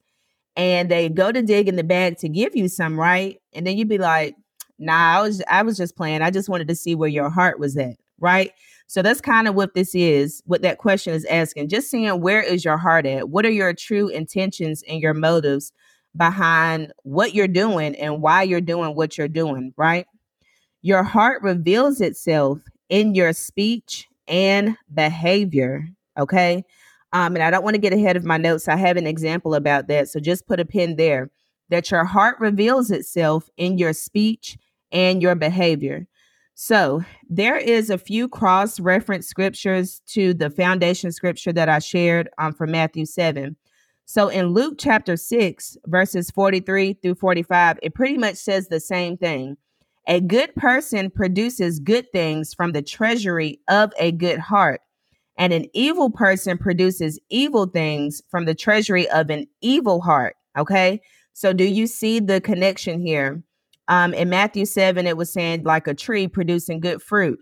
And 0.56 0.90
they 0.90 1.08
go 1.08 1.32
to 1.32 1.42
dig 1.42 1.68
in 1.68 1.76
the 1.76 1.84
bag 1.84 2.18
to 2.18 2.28
give 2.28 2.56
you 2.56 2.68
some, 2.68 2.98
right? 2.98 3.40
And 3.52 3.66
then 3.66 3.76
you'd 3.76 3.88
be 3.88 3.98
like, 3.98 4.34
Nah, 4.78 5.18
I 5.18 5.22
was 5.22 5.42
I 5.48 5.62
was 5.62 5.76
just 5.76 5.96
playing. 5.96 6.22
I 6.22 6.30
just 6.30 6.48
wanted 6.48 6.68
to 6.68 6.74
see 6.74 6.94
where 6.94 7.08
your 7.08 7.28
heart 7.28 7.58
was 7.58 7.76
at, 7.76 7.96
right? 8.18 8.52
So 8.86 9.02
that's 9.02 9.20
kind 9.20 9.46
of 9.46 9.54
what 9.54 9.74
this 9.74 9.94
is, 9.94 10.42
what 10.46 10.62
that 10.62 10.78
question 10.78 11.14
is 11.14 11.24
asking. 11.26 11.68
Just 11.68 11.90
seeing 11.90 12.20
where 12.20 12.42
is 12.42 12.64
your 12.64 12.76
heart 12.76 13.06
at? 13.06 13.28
What 13.28 13.46
are 13.46 13.50
your 13.50 13.72
true 13.72 14.08
intentions 14.08 14.82
and 14.88 15.00
your 15.00 15.14
motives 15.14 15.72
behind 16.16 16.92
what 17.04 17.32
you're 17.32 17.46
doing 17.46 17.94
and 17.94 18.20
why 18.20 18.42
you're 18.42 18.60
doing 18.60 18.96
what 18.96 19.16
you're 19.16 19.28
doing, 19.28 19.72
right? 19.76 20.06
Your 20.82 21.02
heart 21.02 21.42
reveals 21.42 22.00
itself 22.00 22.60
in 22.88 23.14
your 23.14 23.32
speech 23.32 24.06
and 24.26 24.76
behavior. 24.92 25.86
Okay. 26.18 26.64
Um, 27.12 27.34
and 27.34 27.42
I 27.42 27.50
don't 27.50 27.64
want 27.64 27.74
to 27.74 27.80
get 27.80 27.92
ahead 27.92 28.16
of 28.16 28.24
my 28.24 28.36
notes. 28.36 28.68
I 28.68 28.76
have 28.76 28.96
an 28.96 29.06
example 29.06 29.54
about 29.54 29.88
that. 29.88 30.08
So 30.08 30.20
just 30.20 30.46
put 30.46 30.60
a 30.60 30.64
pin 30.64 30.96
there 30.96 31.30
that 31.68 31.90
your 31.90 32.04
heart 32.04 32.36
reveals 32.40 32.90
itself 32.90 33.48
in 33.56 33.78
your 33.78 33.92
speech 33.92 34.56
and 34.92 35.22
your 35.22 35.34
behavior. 35.34 36.06
So 36.54 37.02
there 37.28 37.56
is 37.56 37.90
a 37.90 37.98
few 37.98 38.28
cross 38.28 38.78
reference 38.78 39.26
scriptures 39.26 40.02
to 40.08 40.34
the 40.34 40.50
foundation 40.50 41.10
scripture 41.10 41.52
that 41.52 41.68
I 41.68 41.78
shared 41.78 42.28
um, 42.38 42.52
from 42.52 42.72
Matthew 42.72 43.06
7. 43.06 43.56
So 44.04 44.28
in 44.28 44.48
Luke 44.48 44.74
chapter 44.78 45.16
6, 45.16 45.78
verses 45.86 46.30
43 46.30 46.94
through 46.94 47.14
45, 47.14 47.78
it 47.82 47.94
pretty 47.94 48.18
much 48.18 48.36
says 48.36 48.68
the 48.68 48.80
same 48.80 49.16
thing. 49.16 49.56
A 50.10 50.20
good 50.20 50.52
person 50.56 51.08
produces 51.08 51.78
good 51.78 52.10
things 52.10 52.52
from 52.52 52.72
the 52.72 52.82
treasury 52.82 53.60
of 53.68 53.92
a 53.96 54.10
good 54.10 54.40
heart, 54.40 54.80
and 55.38 55.52
an 55.52 55.66
evil 55.72 56.10
person 56.10 56.58
produces 56.58 57.20
evil 57.30 57.66
things 57.66 58.20
from 58.28 58.44
the 58.44 58.54
treasury 58.56 59.08
of 59.08 59.30
an 59.30 59.46
evil 59.60 60.00
heart. 60.00 60.34
Okay. 60.58 61.00
So 61.32 61.52
do 61.52 61.62
you 61.62 61.86
see 61.86 62.18
the 62.18 62.40
connection 62.40 63.00
here? 63.00 63.44
Um, 63.86 64.12
in 64.12 64.28
Matthew 64.28 64.64
7, 64.64 65.06
it 65.06 65.16
was 65.16 65.32
saying 65.32 65.62
like 65.62 65.86
a 65.86 65.94
tree 65.94 66.26
producing 66.26 66.80
good 66.80 67.00
fruit. 67.00 67.38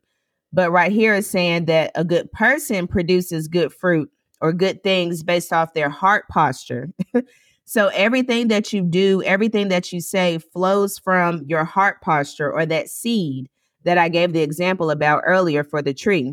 But 0.53 0.71
right 0.71 0.93
here 0.93 1.15
is 1.15 1.29
saying 1.29 1.65
that 1.67 1.91
a 1.95 2.05
good 2.05 2.31
person 2.33 2.87
produces 2.87 3.49
good 3.49 3.73
fruit 3.73 4.11
or 4.43 4.53
good 4.53 4.83
things 4.83 5.23
based 5.23 5.55
off 5.55 5.73
their 5.73 5.89
heart 5.89 6.27
posture. 6.29 6.91
so 7.69 7.89
everything 7.89 8.49
that 8.49 8.73
you 8.73 8.81
do, 8.81 9.23
everything 9.25 9.69
that 9.69 9.93
you 9.93 10.01
say 10.01 10.39
flows 10.39 10.99
from 10.99 11.43
your 11.47 11.67
heart 11.67 12.01
posture 12.01 12.51
or 12.51 12.65
that 12.65 12.89
seed 12.89 13.51
that 13.85 13.99
I 13.99 14.09
gave 14.09 14.33
the 14.33 14.41
example 14.41 14.91
about 14.91 15.21
earlier 15.27 15.63
for 15.63 15.83
the 15.83 15.93
tree. 15.93 16.33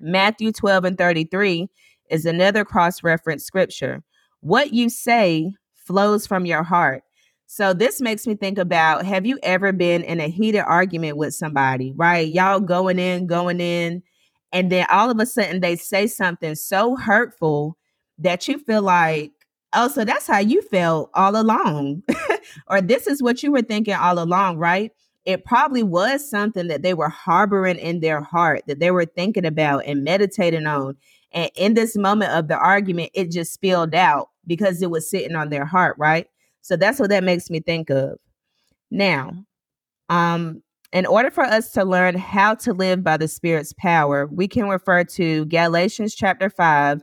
Matthew 0.00 0.50
12 0.52 0.84
and 0.86 0.96
33 0.96 1.68
is 2.10 2.24
another 2.24 2.64
cross 2.64 3.02
reference 3.02 3.44
scripture. 3.44 4.02
What 4.40 4.72
you 4.72 4.88
say 4.88 5.52
flows 5.74 6.26
from 6.26 6.46
your 6.46 6.62
heart. 6.62 7.02
So 7.44 7.74
this 7.74 8.00
makes 8.00 8.26
me 8.26 8.34
think 8.34 8.56
about 8.56 9.04
have 9.04 9.26
you 9.26 9.38
ever 9.42 9.70
been 9.72 10.02
in 10.02 10.18
a 10.18 10.28
heated 10.28 10.64
argument 10.66 11.18
with 11.18 11.34
somebody, 11.34 11.92
right? 11.94 12.26
Y'all 12.26 12.60
going 12.60 12.98
in, 12.98 13.26
going 13.26 13.60
in, 13.60 14.02
and 14.50 14.72
then 14.72 14.86
all 14.90 15.10
of 15.10 15.20
a 15.20 15.26
sudden 15.26 15.60
they 15.60 15.76
say 15.76 16.06
something 16.06 16.54
so 16.54 16.96
hurtful 16.96 17.76
that 18.16 18.48
you 18.48 18.58
feel 18.58 18.80
like, 18.80 19.32
oh, 19.72 19.88
so 19.88 20.04
that's 20.04 20.26
how 20.26 20.38
you 20.38 20.62
felt 20.62 21.10
all 21.14 21.40
along. 21.40 22.02
or 22.68 22.80
this 22.80 23.06
is 23.06 23.22
what 23.22 23.42
you 23.42 23.52
were 23.52 23.62
thinking 23.62 23.94
all 23.94 24.18
along, 24.18 24.58
right? 24.58 24.92
It 25.24 25.44
probably 25.44 25.82
was 25.82 26.28
something 26.28 26.68
that 26.68 26.82
they 26.82 26.94
were 26.94 27.08
harboring 27.08 27.76
in 27.78 28.00
their 28.00 28.22
heart, 28.22 28.62
that 28.66 28.80
they 28.80 28.90
were 28.90 29.04
thinking 29.04 29.44
about 29.44 29.84
and 29.84 30.04
meditating 30.04 30.66
on. 30.66 30.96
And 31.32 31.50
in 31.54 31.74
this 31.74 31.96
moment 31.96 32.32
of 32.32 32.48
the 32.48 32.56
argument, 32.56 33.10
it 33.14 33.30
just 33.30 33.52
spilled 33.52 33.94
out 33.94 34.30
because 34.46 34.80
it 34.80 34.90
was 34.90 35.10
sitting 35.10 35.36
on 35.36 35.50
their 35.50 35.66
heart, 35.66 35.96
right? 35.98 36.26
So 36.62 36.76
that's 36.76 36.98
what 36.98 37.10
that 37.10 37.24
makes 37.24 37.50
me 37.50 37.60
think 37.60 37.90
of. 37.90 38.18
Now, 38.90 39.32
um, 40.08 40.62
in 40.92 41.04
order 41.04 41.30
for 41.30 41.44
us 41.44 41.72
to 41.72 41.84
learn 41.84 42.16
how 42.16 42.54
to 42.56 42.72
live 42.72 43.04
by 43.04 43.18
the 43.18 43.28
Spirit's 43.28 43.74
power, 43.74 44.26
we 44.26 44.48
can 44.48 44.68
refer 44.68 45.04
to 45.04 45.44
Galatians 45.46 46.14
chapter 46.14 46.48
5, 46.48 47.02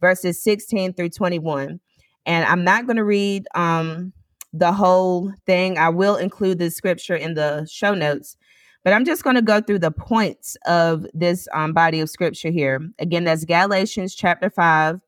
verses 0.00 0.42
16 0.42 0.92
through 0.92 1.08
21. 1.08 1.80
And 2.26 2.44
I'm 2.44 2.64
not 2.64 2.86
going 2.86 2.96
to 2.96 3.04
read 3.04 3.46
um, 3.54 4.12
the 4.52 4.72
whole 4.72 5.32
thing. 5.46 5.78
I 5.78 5.88
will 5.88 6.16
include 6.16 6.58
the 6.58 6.70
scripture 6.70 7.16
in 7.16 7.34
the 7.34 7.66
show 7.70 7.94
notes, 7.94 8.36
but 8.84 8.92
I'm 8.92 9.04
just 9.04 9.24
going 9.24 9.36
to 9.36 9.42
go 9.42 9.60
through 9.60 9.80
the 9.80 9.90
points 9.90 10.56
of 10.66 11.06
this 11.14 11.48
um, 11.52 11.72
body 11.72 12.00
of 12.00 12.10
scripture 12.10 12.50
here. 12.50 12.80
Again, 12.98 13.24
that's 13.24 13.44
Galatians 13.44 14.14
chapter 14.14 14.50
5, 14.50 15.00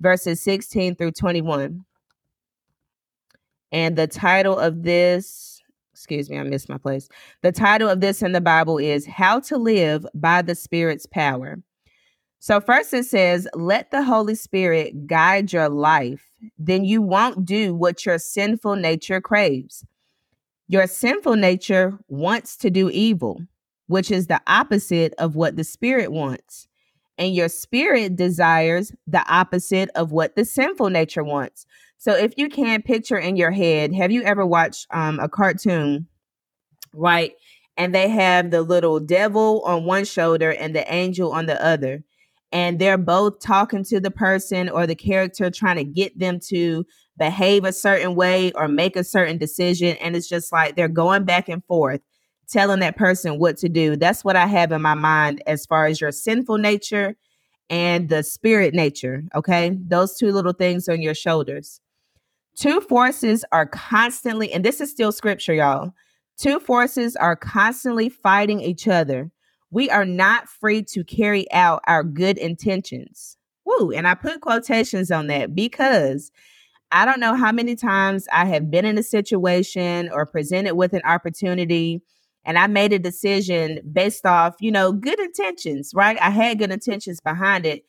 verses 0.00 0.42
16 0.42 0.96
through 0.96 1.12
21. 1.12 1.84
And 3.72 3.96
the 3.96 4.06
title 4.06 4.58
of 4.58 4.82
this, 4.82 5.62
excuse 5.92 6.28
me, 6.28 6.38
I 6.38 6.42
missed 6.42 6.68
my 6.68 6.78
place. 6.78 7.08
The 7.42 7.52
title 7.52 7.88
of 7.88 8.00
this 8.00 8.22
in 8.22 8.32
the 8.32 8.40
Bible 8.40 8.78
is 8.78 9.06
How 9.06 9.40
to 9.40 9.56
Live 9.56 10.04
by 10.14 10.42
the 10.42 10.54
Spirit's 10.54 11.06
Power. 11.06 11.58
So, 12.42 12.58
first 12.58 12.94
it 12.94 13.04
says, 13.04 13.46
Let 13.52 13.90
the 13.90 14.02
Holy 14.02 14.34
Spirit 14.34 15.06
guide 15.06 15.52
your 15.52 15.68
life. 15.68 16.32
Then 16.58 16.84
you 16.86 17.02
won't 17.02 17.44
do 17.44 17.74
what 17.74 18.06
your 18.06 18.18
sinful 18.18 18.76
nature 18.76 19.20
craves. 19.20 19.84
Your 20.66 20.86
sinful 20.86 21.36
nature 21.36 21.98
wants 22.08 22.56
to 22.58 22.70
do 22.70 22.88
evil, 22.88 23.42
which 23.88 24.10
is 24.10 24.26
the 24.26 24.40
opposite 24.46 25.12
of 25.18 25.36
what 25.36 25.56
the 25.56 25.64
Spirit 25.64 26.10
wants. 26.10 26.66
And 27.18 27.34
your 27.34 27.50
spirit 27.50 28.16
desires 28.16 28.92
the 29.06 29.22
opposite 29.30 29.90
of 29.94 30.10
what 30.10 30.36
the 30.36 30.46
sinful 30.46 30.88
nature 30.88 31.22
wants. 31.22 31.66
So 31.98 32.14
if 32.14 32.32
you 32.38 32.48
can 32.48 32.80
picture 32.80 33.18
in 33.18 33.36
your 33.36 33.50
head, 33.50 33.92
have 33.92 34.10
you 34.10 34.22
ever 34.22 34.46
watched 34.46 34.86
um, 34.90 35.20
a 35.20 35.28
cartoon, 35.28 36.06
right? 36.94 37.34
And 37.76 37.94
they 37.94 38.08
have 38.08 38.50
the 38.50 38.62
little 38.62 39.00
devil 39.00 39.60
on 39.66 39.84
one 39.84 40.06
shoulder 40.06 40.50
and 40.50 40.74
the 40.74 40.90
angel 40.90 41.32
on 41.32 41.44
the 41.44 41.62
other. 41.62 42.04
And 42.52 42.78
they're 42.78 42.98
both 42.98 43.38
talking 43.38 43.84
to 43.84 44.00
the 44.00 44.10
person 44.10 44.68
or 44.68 44.86
the 44.86 44.96
character, 44.96 45.50
trying 45.50 45.76
to 45.76 45.84
get 45.84 46.18
them 46.18 46.40
to 46.48 46.84
behave 47.16 47.64
a 47.64 47.72
certain 47.72 48.14
way 48.14 48.50
or 48.52 48.66
make 48.66 48.96
a 48.96 49.04
certain 49.04 49.38
decision. 49.38 49.96
And 49.98 50.16
it's 50.16 50.28
just 50.28 50.50
like 50.52 50.74
they're 50.74 50.88
going 50.88 51.24
back 51.24 51.48
and 51.48 51.64
forth, 51.66 52.00
telling 52.48 52.80
that 52.80 52.96
person 52.96 53.38
what 53.38 53.56
to 53.58 53.68
do. 53.68 53.94
That's 53.94 54.24
what 54.24 54.36
I 54.36 54.46
have 54.46 54.72
in 54.72 54.82
my 54.82 54.94
mind 54.94 55.42
as 55.46 55.64
far 55.66 55.86
as 55.86 56.00
your 56.00 56.10
sinful 56.10 56.58
nature 56.58 57.14
and 57.68 58.08
the 58.08 58.24
spirit 58.24 58.74
nature. 58.74 59.22
Okay. 59.34 59.78
Those 59.86 60.16
two 60.16 60.32
little 60.32 60.52
things 60.52 60.88
on 60.88 61.00
your 61.00 61.14
shoulders. 61.14 61.80
Two 62.56 62.80
forces 62.80 63.44
are 63.52 63.66
constantly, 63.66 64.52
and 64.52 64.64
this 64.64 64.80
is 64.80 64.90
still 64.90 65.12
scripture, 65.12 65.54
y'all. 65.54 65.92
Two 66.36 66.58
forces 66.58 67.16
are 67.16 67.36
constantly 67.36 68.08
fighting 68.08 68.60
each 68.60 68.88
other. 68.88 69.30
We 69.70 69.90
are 69.90 70.04
not 70.04 70.48
free 70.48 70.82
to 70.84 71.04
carry 71.04 71.50
out 71.52 71.82
our 71.86 72.02
good 72.02 72.38
intentions. 72.38 73.36
Woo. 73.64 73.92
And 73.92 74.06
I 74.06 74.14
put 74.14 74.40
quotations 74.40 75.10
on 75.10 75.28
that 75.28 75.54
because 75.54 76.32
I 76.92 77.04
don't 77.04 77.20
know 77.20 77.34
how 77.34 77.52
many 77.52 77.76
times 77.76 78.26
I 78.32 78.46
have 78.46 78.70
been 78.70 78.84
in 78.84 78.98
a 78.98 79.02
situation 79.02 80.10
or 80.12 80.26
presented 80.26 80.74
with 80.74 80.92
an 80.92 81.02
opportunity 81.04 82.02
and 82.44 82.58
I 82.58 82.66
made 82.66 82.92
a 82.92 82.98
decision 82.98 83.80
based 83.92 84.26
off, 84.26 84.56
you 84.60 84.72
know, 84.72 84.92
good 84.92 85.20
intentions, 85.20 85.92
right? 85.94 86.18
I 86.20 86.30
had 86.30 86.58
good 86.58 86.72
intentions 86.72 87.20
behind 87.20 87.66
it, 87.66 87.84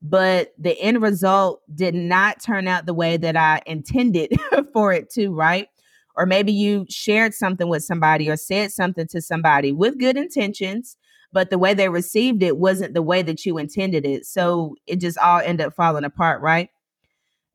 but 0.00 0.54
the 0.58 0.78
end 0.80 1.02
result 1.02 1.60
did 1.74 1.94
not 1.94 2.40
turn 2.40 2.68
out 2.68 2.86
the 2.86 2.94
way 2.94 3.16
that 3.16 3.36
I 3.36 3.60
intended 3.66 4.38
for 4.72 4.92
it 4.92 5.10
to, 5.10 5.30
right? 5.30 5.68
Or 6.16 6.24
maybe 6.24 6.52
you 6.52 6.86
shared 6.88 7.34
something 7.34 7.68
with 7.68 7.84
somebody 7.84 8.30
or 8.30 8.36
said 8.36 8.72
something 8.72 9.06
to 9.08 9.20
somebody 9.20 9.72
with 9.72 9.98
good 9.98 10.16
intentions, 10.16 10.96
but 11.36 11.50
the 11.50 11.58
way 11.58 11.74
they 11.74 11.90
received 11.90 12.42
it 12.42 12.56
wasn't 12.56 12.94
the 12.94 13.02
way 13.02 13.20
that 13.20 13.44
you 13.44 13.58
intended 13.58 14.06
it. 14.06 14.24
So 14.24 14.74
it 14.86 15.02
just 15.02 15.18
all 15.18 15.40
ended 15.40 15.66
up 15.66 15.74
falling 15.74 16.04
apart, 16.04 16.40
right? 16.40 16.70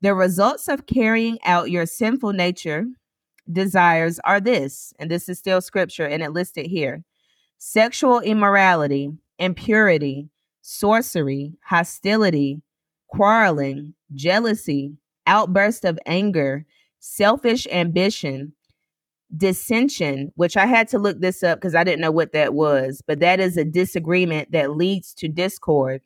The 0.02 0.14
results 0.14 0.68
of 0.68 0.86
carrying 0.86 1.40
out 1.44 1.72
your 1.72 1.84
sinful 1.84 2.32
nature 2.32 2.84
desires 3.50 4.20
are 4.22 4.40
this, 4.40 4.94
and 5.00 5.10
this 5.10 5.28
is 5.28 5.40
still 5.40 5.60
scripture 5.60 6.06
and 6.06 6.22
it 6.22 6.30
listed 6.30 6.66
here 6.66 7.02
sexual 7.58 8.20
immorality, 8.20 9.10
impurity, 9.40 10.28
sorcery, 10.60 11.54
hostility, 11.64 12.62
quarreling, 13.08 13.94
jealousy, 14.14 14.96
outburst 15.26 15.84
of 15.84 15.98
anger, 16.06 16.66
selfish 17.00 17.66
ambition, 17.66 18.52
dissension, 19.36 20.32
which 20.36 20.56
I 20.56 20.66
had 20.66 20.88
to 20.88 20.98
look 20.98 21.20
this 21.20 21.42
up 21.42 21.58
because 21.58 21.74
I 21.74 21.84
didn't 21.84 22.00
know 22.00 22.10
what 22.10 22.32
that 22.32 22.54
was, 22.54 23.02
but 23.06 23.20
that 23.20 23.40
is 23.40 23.56
a 23.56 23.64
disagreement 23.64 24.52
that 24.52 24.76
leads 24.76 25.14
to 25.14 25.28
discord, 25.28 26.02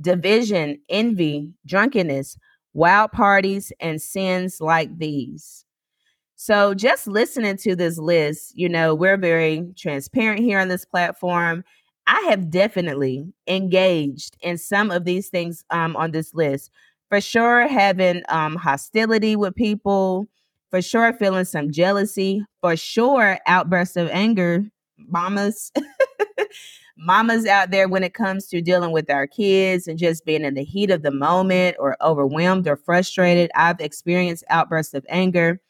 division, 0.00 0.80
envy, 0.88 1.52
drunkenness, 1.66 2.38
wild 2.72 3.12
parties, 3.12 3.72
and 3.80 4.00
sins 4.00 4.58
like 4.60 4.96
these. 4.98 5.64
So, 6.36 6.72
just 6.72 7.08
listening 7.08 7.56
to 7.58 7.74
this 7.74 7.98
list, 7.98 8.52
you 8.56 8.68
know, 8.68 8.94
we're 8.94 9.16
very 9.16 9.72
transparent 9.76 10.40
here 10.40 10.60
on 10.60 10.68
this 10.68 10.84
platform. 10.84 11.64
I 12.06 12.20
have 12.28 12.48
definitely 12.48 13.26
engaged 13.48 14.36
in 14.40 14.56
some 14.56 14.90
of 14.90 15.04
these 15.04 15.28
things 15.28 15.64
um, 15.70 15.96
on 15.96 16.12
this 16.12 16.32
list. 16.32 16.70
For 17.08 17.20
sure, 17.20 17.66
having 17.66 18.22
um, 18.28 18.54
hostility 18.54 19.34
with 19.34 19.56
people, 19.56 20.28
for 20.70 20.82
sure, 20.82 21.12
feeling 21.12 21.44
some 21.44 21.70
jealousy, 21.70 22.44
for 22.60 22.76
sure, 22.76 23.38
outbursts 23.46 23.96
of 23.96 24.08
anger, 24.10 24.64
mamas. 24.98 25.72
mamas 26.98 27.46
out 27.46 27.70
there 27.70 27.88
when 27.88 28.02
it 28.02 28.12
comes 28.12 28.46
to 28.48 28.60
dealing 28.60 28.90
with 28.90 29.08
our 29.08 29.26
kids 29.26 29.86
and 29.86 29.98
just 29.98 30.24
being 30.24 30.44
in 30.44 30.54
the 30.54 30.64
heat 30.64 30.90
of 30.90 31.02
the 31.02 31.12
moment 31.12 31.76
or 31.78 31.96
overwhelmed 32.02 32.66
or 32.66 32.76
frustrated. 32.76 33.50
I've 33.54 33.80
experienced 33.80 34.44
outbursts 34.50 34.94
of 34.94 35.06
anger. 35.08 35.60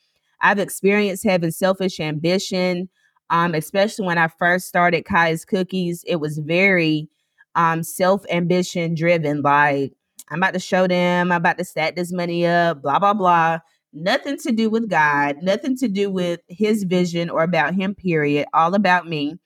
I've 0.40 0.58
experienced 0.58 1.24
having 1.24 1.50
selfish 1.50 2.00
ambition, 2.00 2.88
um, 3.30 3.54
especially 3.54 4.06
when 4.06 4.18
I 4.18 4.28
first 4.28 4.68
started 4.68 5.04
Kai's 5.04 5.44
Cookies. 5.44 6.02
It 6.06 6.16
was 6.16 6.38
very 6.38 7.08
um, 7.54 7.82
self 7.82 8.24
ambition 8.30 8.94
driven. 8.94 9.42
Like, 9.42 9.92
I'm 10.30 10.38
about 10.38 10.54
to 10.54 10.60
show 10.60 10.86
them, 10.86 11.32
I'm 11.32 11.38
about 11.38 11.58
to 11.58 11.64
stack 11.64 11.96
this 11.96 12.12
money 12.12 12.46
up, 12.46 12.82
blah, 12.82 12.98
blah, 12.98 13.14
blah. 13.14 13.58
Nothing 13.92 14.36
to 14.38 14.52
do 14.52 14.68
with 14.68 14.90
God, 14.90 15.36
nothing 15.42 15.76
to 15.78 15.88
do 15.88 16.10
with 16.10 16.40
his 16.48 16.84
vision 16.84 17.30
or 17.30 17.42
about 17.42 17.74
him, 17.74 17.94
period. 17.94 18.46
All 18.52 18.74
about 18.74 19.08
me. 19.08 19.36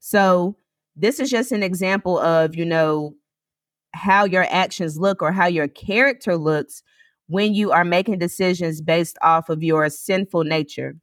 So, 0.00 0.56
this 0.96 1.18
is 1.18 1.30
just 1.30 1.52
an 1.52 1.62
example 1.62 2.18
of, 2.18 2.54
you 2.54 2.64
know, 2.64 3.14
how 3.94 4.24
your 4.24 4.46
actions 4.50 4.98
look 4.98 5.22
or 5.22 5.32
how 5.32 5.46
your 5.46 5.68
character 5.68 6.36
looks 6.36 6.82
when 7.26 7.54
you 7.54 7.72
are 7.72 7.84
making 7.84 8.18
decisions 8.18 8.80
based 8.80 9.16
off 9.22 9.48
of 9.48 9.62
your 9.62 9.88
sinful 9.88 10.44
nature. 10.44 10.96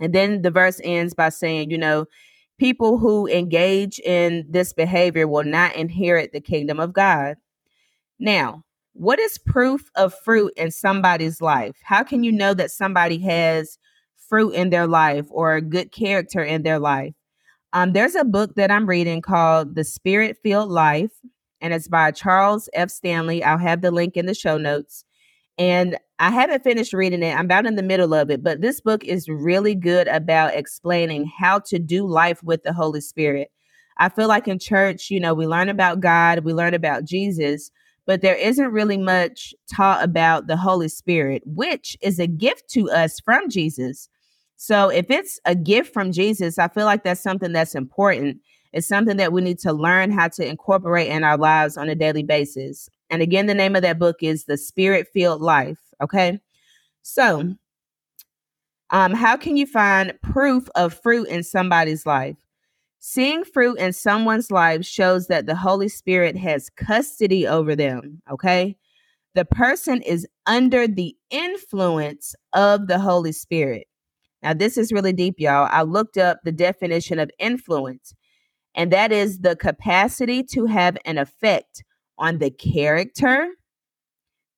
And 0.00 0.14
then 0.14 0.42
the 0.42 0.50
verse 0.50 0.80
ends 0.84 1.14
by 1.14 1.30
saying, 1.30 1.70
you 1.70 1.78
know, 1.78 2.06
people 2.58 2.98
who 2.98 3.26
engage 3.26 3.98
in 4.00 4.46
this 4.48 4.72
behavior 4.72 5.26
will 5.26 5.44
not 5.44 5.74
inherit 5.76 6.32
the 6.32 6.40
kingdom 6.40 6.78
of 6.78 6.92
God. 6.92 7.36
Now, 8.18 8.64
what 8.94 9.18
is 9.18 9.38
proof 9.38 9.90
of 9.94 10.14
fruit 10.14 10.52
in 10.56 10.70
somebody's 10.70 11.40
life? 11.40 11.76
How 11.82 12.02
can 12.02 12.24
you 12.24 12.32
know 12.32 12.54
that 12.54 12.70
somebody 12.70 13.18
has 13.18 13.78
fruit 14.28 14.52
in 14.52 14.70
their 14.70 14.86
life 14.86 15.26
or 15.30 15.54
a 15.54 15.62
good 15.62 15.92
character 15.92 16.42
in 16.42 16.62
their 16.62 16.78
life? 16.78 17.14
Um, 17.72 17.92
there's 17.92 18.14
a 18.14 18.24
book 18.24 18.54
that 18.56 18.70
I'm 18.70 18.86
reading 18.86 19.22
called 19.22 19.74
The 19.74 19.84
Spirit 19.84 20.36
Filled 20.42 20.70
Life, 20.70 21.12
and 21.60 21.72
it's 21.72 21.88
by 21.88 22.10
Charles 22.10 22.68
F. 22.74 22.90
Stanley. 22.90 23.42
I'll 23.42 23.56
have 23.56 23.80
the 23.80 23.90
link 23.90 24.16
in 24.16 24.26
the 24.26 24.34
show 24.34 24.58
notes. 24.58 25.04
And 25.58 25.96
I 26.18 26.30
haven't 26.30 26.62
finished 26.62 26.92
reading 26.92 27.22
it. 27.22 27.34
I'm 27.34 27.46
about 27.46 27.66
in 27.66 27.76
the 27.76 27.82
middle 27.82 28.14
of 28.14 28.30
it, 28.30 28.42
but 28.42 28.60
this 28.60 28.80
book 28.80 29.04
is 29.04 29.28
really 29.28 29.74
good 29.74 30.08
about 30.08 30.54
explaining 30.54 31.30
how 31.38 31.60
to 31.60 31.78
do 31.78 32.06
life 32.06 32.42
with 32.42 32.62
the 32.62 32.72
Holy 32.72 33.00
Spirit. 33.00 33.50
I 33.98 34.08
feel 34.08 34.28
like 34.28 34.48
in 34.48 34.58
church, 34.58 35.10
you 35.10 35.20
know, 35.20 35.34
we 35.34 35.46
learn 35.46 35.68
about 35.68 36.00
God, 36.00 36.44
we 36.44 36.52
learn 36.52 36.74
about 36.74 37.04
Jesus, 37.04 37.70
but 38.06 38.20
there 38.20 38.34
isn't 38.34 38.72
really 38.72 38.96
much 38.96 39.54
taught 39.72 40.02
about 40.02 40.46
the 40.46 40.56
Holy 40.56 40.88
Spirit, 40.88 41.42
which 41.46 41.96
is 42.02 42.18
a 42.18 42.26
gift 42.26 42.68
to 42.70 42.90
us 42.90 43.20
from 43.20 43.48
Jesus. 43.48 44.08
So 44.56 44.88
if 44.88 45.10
it's 45.10 45.40
a 45.44 45.54
gift 45.54 45.92
from 45.92 46.12
Jesus, 46.12 46.58
I 46.58 46.68
feel 46.68 46.84
like 46.84 47.04
that's 47.04 47.22
something 47.22 47.52
that's 47.52 47.74
important. 47.74 48.38
It's 48.72 48.88
something 48.88 49.16
that 49.18 49.32
we 49.32 49.42
need 49.42 49.58
to 49.60 49.72
learn 49.72 50.10
how 50.10 50.28
to 50.28 50.46
incorporate 50.46 51.08
in 51.08 51.24
our 51.24 51.36
lives 51.36 51.76
on 51.76 51.88
a 51.88 51.94
daily 51.94 52.22
basis. 52.22 52.88
And 53.10 53.22
again, 53.22 53.46
the 53.46 53.54
name 53.54 53.76
of 53.76 53.82
that 53.82 53.98
book 53.98 54.22
is 54.22 54.44
The 54.44 54.56
Spirit 54.56 55.08
Filled 55.12 55.42
Life. 55.42 55.78
Okay. 56.00 56.40
So, 57.02 57.54
um, 58.90 59.14
how 59.14 59.36
can 59.36 59.56
you 59.56 59.66
find 59.66 60.18
proof 60.22 60.68
of 60.74 60.94
fruit 60.94 61.28
in 61.28 61.42
somebody's 61.42 62.06
life? 62.06 62.36
Seeing 63.04 63.42
fruit 63.42 63.80
in 63.80 63.92
someone's 63.92 64.52
life 64.52 64.86
shows 64.86 65.26
that 65.26 65.46
the 65.46 65.56
Holy 65.56 65.88
Spirit 65.88 66.36
has 66.36 66.70
custody 66.70 67.48
over 67.48 67.74
them. 67.74 68.22
Okay. 68.30 68.76
The 69.34 69.44
person 69.44 70.00
is 70.02 70.24
under 70.46 70.86
the 70.86 71.16
influence 71.28 72.36
of 72.52 72.86
the 72.86 73.00
Holy 73.00 73.32
Spirit. 73.32 73.88
Now, 74.40 74.54
this 74.54 74.78
is 74.78 74.92
really 74.92 75.12
deep, 75.12 75.34
y'all. 75.38 75.68
I 75.72 75.82
looked 75.82 76.16
up 76.16 76.38
the 76.44 76.52
definition 76.52 77.18
of 77.18 77.28
influence, 77.40 78.14
and 78.72 78.92
that 78.92 79.10
is 79.10 79.40
the 79.40 79.56
capacity 79.56 80.44
to 80.52 80.66
have 80.66 80.96
an 81.04 81.18
effect 81.18 81.82
on 82.18 82.38
the 82.38 82.52
character, 82.52 83.48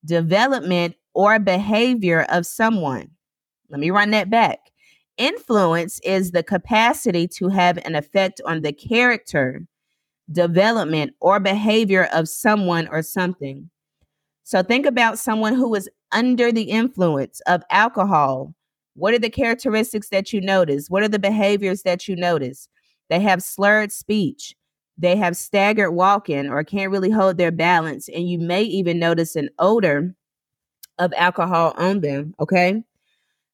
development, 0.05 0.97
or 1.15 1.39
behavior 1.39 2.27
of 2.29 2.45
someone. 2.45 3.13
Let 3.71 3.81
me 3.81 3.91
run 3.91 4.11
that 4.11 4.29
back. 4.29 4.59
Influence 5.16 6.00
is 6.05 6.33
the 6.33 6.42
capacity 6.42 7.29
to 7.29 7.48
have 7.48 7.79
an 7.85 7.94
effect 7.94 8.40
on 8.44 8.62
the 8.62 8.72
character, 8.72 9.66
development, 10.31 11.14
or 11.20 11.38
behavior 11.38 12.09
of 12.12 12.29
someone 12.29 12.88
or 12.88 13.03
something. 13.03 13.70
So 14.42 14.62
think 14.62 14.87
about 14.87 15.18
someone 15.18 15.55
who 15.55 15.74
is 15.74 15.88
under 16.12 16.53
the 16.53 16.64
influence 16.64 17.40
of 17.46 17.62
alcohol. 17.70 18.55
What 18.94 19.14
are 19.14 19.18
the 19.18 19.31
characteristics 19.31 20.09
that 20.11 20.33
you 20.33 20.40
notice? 20.40 20.90
What 20.90 21.03
are 21.03 21.09
the 21.09 21.18
behaviors 21.18 21.83
that 21.83 22.07
you 22.09 22.16
notice? 22.16 22.68
They 23.09 23.20
have 23.20 23.42
slurred 23.42 23.92
speech 23.92 24.55
they 24.96 25.16
have 25.16 25.37
staggered 25.37 25.94
walking 25.94 26.48
or 26.48 26.62
can't 26.62 26.92
really 26.92 27.11
hold 27.11 27.37
their 27.37 27.50
balance. 27.50 28.09
And 28.09 28.29
you 28.29 28.38
may 28.38 28.62
even 28.62 28.98
notice 28.98 29.37
an 29.37 29.50
odor 29.59 30.14
of 30.98 31.12
alcohol 31.16 31.74
on 31.77 32.00
them. 32.00 32.35
Okay. 32.38 32.85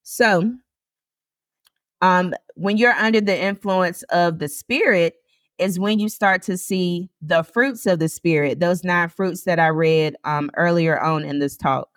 So, 0.03 0.53
um, 2.01 2.35
when 2.55 2.77
you're 2.77 2.93
under 2.93 3.21
the 3.21 3.39
influence 3.39 4.03
of 4.05 4.39
the 4.39 4.49
spirit, 4.49 5.15
is 5.59 5.79
when 5.79 5.99
you 5.99 6.09
start 6.09 6.43
to 6.43 6.57
see 6.57 7.11
the 7.21 7.43
fruits 7.43 7.85
of 7.85 7.99
the 7.99 8.09
spirit, 8.09 8.61
those 8.61 8.83
nine 8.83 9.11
fruits 9.11 9.45
that 9.45 9.61
I 9.61 9.69
read 9.69 10.17
um, 10.25 10.51
earlier 10.57 10.99
on 10.99 11.23
in 11.23 11.39
this 11.39 11.57
talk. 11.57 11.89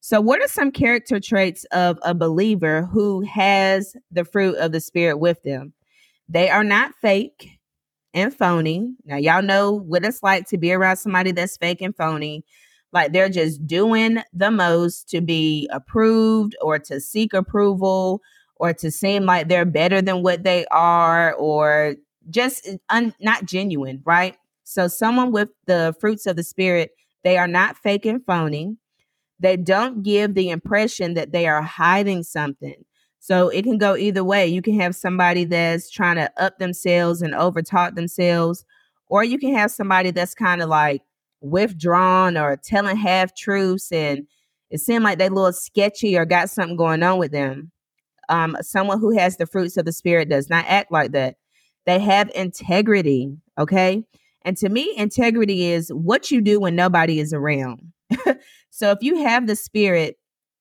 So, 0.00 0.20
what 0.20 0.42
are 0.42 0.48
some 0.48 0.70
character 0.70 1.20
traits 1.20 1.64
of 1.72 1.98
a 2.02 2.14
believer 2.14 2.86
who 2.86 3.20
has 3.22 3.94
the 4.10 4.24
fruit 4.24 4.56
of 4.56 4.72
the 4.72 4.80
spirit 4.80 5.18
with 5.18 5.42
them? 5.42 5.74
They 6.28 6.48
are 6.48 6.64
not 6.64 6.94
fake 7.00 7.48
and 8.14 8.34
phony. 8.34 8.94
Now, 9.04 9.16
y'all 9.16 9.42
know 9.42 9.72
what 9.72 10.04
it's 10.04 10.22
like 10.22 10.46
to 10.48 10.58
be 10.58 10.72
around 10.72 10.96
somebody 10.96 11.32
that's 11.32 11.56
fake 11.56 11.82
and 11.82 11.96
phony. 11.96 12.44
Like 12.92 13.12
they're 13.12 13.28
just 13.28 13.66
doing 13.66 14.22
the 14.32 14.50
most 14.50 15.08
to 15.10 15.20
be 15.20 15.68
approved 15.72 16.54
or 16.62 16.78
to 16.80 17.00
seek 17.00 17.34
approval 17.34 18.20
or 18.56 18.72
to 18.74 18.90
seem 18.90 19.24
like 19.24 19.48
they're 19.48 19.64
better 19.64 20.00
than 20.00 20.22
what 20.22 20.44
they 20.44 20.66
are 20.70 21.34
or 21.34 21.96
just 22.30 22.68
uh, 22.68 22.76
un- 22.90 23.14
not 23.20 23.44
genuine, 23.44 24.02
right? 24.04 24.36
So, 24.64 24.88
someone 24.88 25.32
with 25.32 25.50
the 25.66 25.94
fruits 26.00 26.26
of 26.26 26.36
the 26.36 26.42
Spirit, 26.42 26.92
they 27.22 27.36
are 27.36 27.48
not 27.48 27.76
fake 27.76 28.06
and 28.06 28.24
phony. 28.24 28.76
They 29.40 29.56
don't 29.56 30.02
give 30.02 30.34
the 30.34 30.50
impression 30.50 31.14
that 31.14 31.32
they 31.32 31.46
are 31.46 31.62
hiding 31.62 32.22
something. 32.22 32.84
So 33.18 33.48
it 33.48 33.62
can 33.62 33.78
go 33.78 33.96
either 33.96 34.22
way. 34.22 34.46
You 34.46 34.60
can 34.60 34.78
have 34.80 34.94
somebody 34.94 35.46
that's 35.46 35.90
trying 35.90 36.16
to 36.16 36.30
up 36.36 36.58
themselves 36.58 37.22
and 37.22 37.32
overtalk 37.32 37.94
themselves, 37.94 38.66
or 39.08 39.24
you 39.24 39.38
can 39.38 39.54
have 39.54 39.70
somebody 39.70 40.10
that's 40.10 40.34
kind 40.34 40.60
of 40.60 40.68
like 40.68 41.00
withdrawn 41.40 42.36
or 42.36 42.56
telling 42.56 42.98
half 42.98 43.34
truths 43.34 43.90
and 43.92 44.26
it 44.70 44.80
seemed 44.80 45.04
like 45.04 45.18
they 45.18 45.28
a 45.28 45.30
little 45.30 45.52
sketchy 45.52 46.18
or 46.18 46.24
got 46.24 46.50
something 46.50 46.76
going 46.76 47.02
on 47.02 47.18
with 47.18 47.32
them. 47.32 47.70
Um, 48.28 48.56
someone 48.60 49.00
who 49.00 49.16
has 49.16 49.36
the 49.36 49.46
fruits 49.46 49.76
of 49.76 49.84
the 49.84 49.92
spirit 49.92 50.28
does 50.28 50.48
not 50.48 50.64
act 50.68 50.90
like 50.90 51.12
that. 51.12 51.36
They 51.86 51.98
have 51.98 52.30
integrity, 52.34 53.36
okay? 53.58 54.04
And 54.42 54.56
to 54.58 54.68
me, 54.68 54.92
integrity 54.96 55.70
is 55.70 55.90
what 55.90 56.30
you 56.30 56.40
do 56.40 56.60
when 56.60 56.76
nobody 56.76 57.20
is 57.20 57.32
around. 57.32 57.92
so 58.70 58.90
if 58.90 58.98
you 59.02 59.22
have 59.22 59.46
the 59.46 59.56
spirit, 59.56 60.16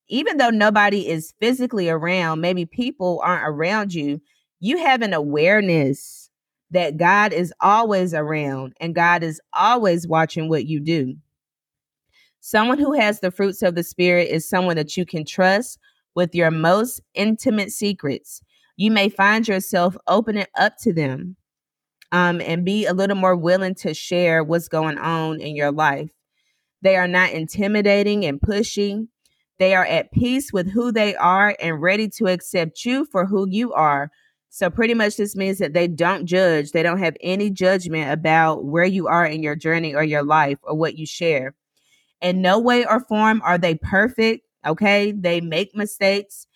even 0.09 0.37
though 0.37 0.49
nobody 0.49 1.07
is 1.07 1.33
physically 1.39 1.89
around, 1.89 2.41
maybe 2.41 2.65
people 2.65 3.21
aren't 3.23 3.47
around 3.47 3.93
you, 3.93 4.21
you 4.59 4.77
have 4.77 5.01
an 5.01 5.13
awareness 5.13 6.29
that 6.71 6.97
God 6.97 7.33
is 7.33 7.53
always 7.61 8.13
around 8.13 8.73
and 8.79 8.95
God 8.95 9.23
is 9.23 9.39
always 9.53 10.07
watching 10.07 10.49
what 10.49 10.65
you 10.65 10.79
do. 10.79 11.15
Someone 12.39 12.79
who 12.79 12.93
has 12.93 13.19
the 13.19 13.31
fruits 13.31 13.61
of 13.61 13.75
the 13.75 13.83
Spirit 13.83 14.27
is 14.29 14.47
someone 14.47 14.75
that 14.75 14.97
you 14.97 15.05
can 15.05 15.23
trust 15.23 15.79
with 16.15 16.35
your 16.35 16.51
most 16.51 17.01
intimate 17.13 17.71
secrets. 17.71 18.41
You 18.75 18.91
may 18.91 19.09
find 19.09 19.47
yourself 19.47 19.95
opening 20.07 20.45
up 20.57 20.77
to 20.81 20.93
them 20.93 21.35
um, 22.11 22.41
and 22.41 22.65
be 22.65 22.85
a 22.85 22.93
little 22.93 23.15
more 23.15 23.35
willing 23.35 23.75
to 23.75 23.93
share 23.93 24.43
what's 24.43 24.67
going 24.67 24.97
on 24.97 25.41
in 25.41 25.55
your 25.55 25.71
life. 25.71 26.11
They 26.81 26.95
are 26.95 27.07
not 27.07 27.31
intimidating 27.31 28.25
and 28.25 28.41
pushing. 28.41 29.07
They 29.57 29.73
are 29.73 29.85
at 29.85 30.11
peace 30.11 30.51
with 30.51 30.69
who 30.71 30.91
they 30.91 31.15
are 31.15 31.55
and 31.59 31.81
ready 31.81 32.09
to 32.09 32.27
accept 32.27 32.83
you 32.85 33.05
for 33.05 33.25
who 33.25 33.47
you 33.49 33.73
are. 33.73 34.11
So, 34.49 34.69
pretty 34.69 34.93
much, 34.93 35.17
this 35.17 35.35
means 35.35 35.57
that 35.57 35.73
they 35.73 35.87
don't 35.87 36.25
judge. 36.25 36.71
They 36.71 36.83
don't 36.83 36.99
have 36.99 37.17
any 37.21 37.49
judgment 37.49 38.11
about 38.11 38.65
where 38.65 38.85
you 38.85 39.07
are 39.07 39.25
in 39.25 39.41
your 39.41 39.55
journey 39.55 39.95
or 39.95 40.03
your 40.03 40.23
life 40.23 40.59
or 40.61 40.75
what 40.75 40.95
you 40.95 41.07
share. 41.07 41.55
In 42.21 42.41
no 42.41 42.59
way 42.59 42.85
or 42.85 42.99
form 42.99 43.41
are 43.43 43.57
they 43.57 43.75
perfect. 43.75 44.45
Okay. 44.65 45.11
They 45.11 45.41
make 45.41 45.75
mistakes. 45.75 46.47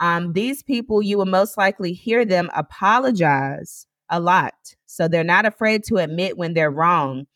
Um, 0.00 0.32
these 0.32 0.62
people, 0.62 1.02
you 1.02 1.18
will 1.18 1.26
most 1.26 1.58
likely 1.58 1.92
hear 1.92 2.24
them 2.24 2.50
apologize 2.54 3.86
a 4.08 4.18
lot. 4.20 4.54
So 4.86 5.08
they're 5.08 5.24
not 5.24 5.46
afraid 5.46 5.84
to 5.84 5.96
admit 5.96 6.38
when 6.38 6.54
they're 6.54 6.70
wrong. 6.70 7.26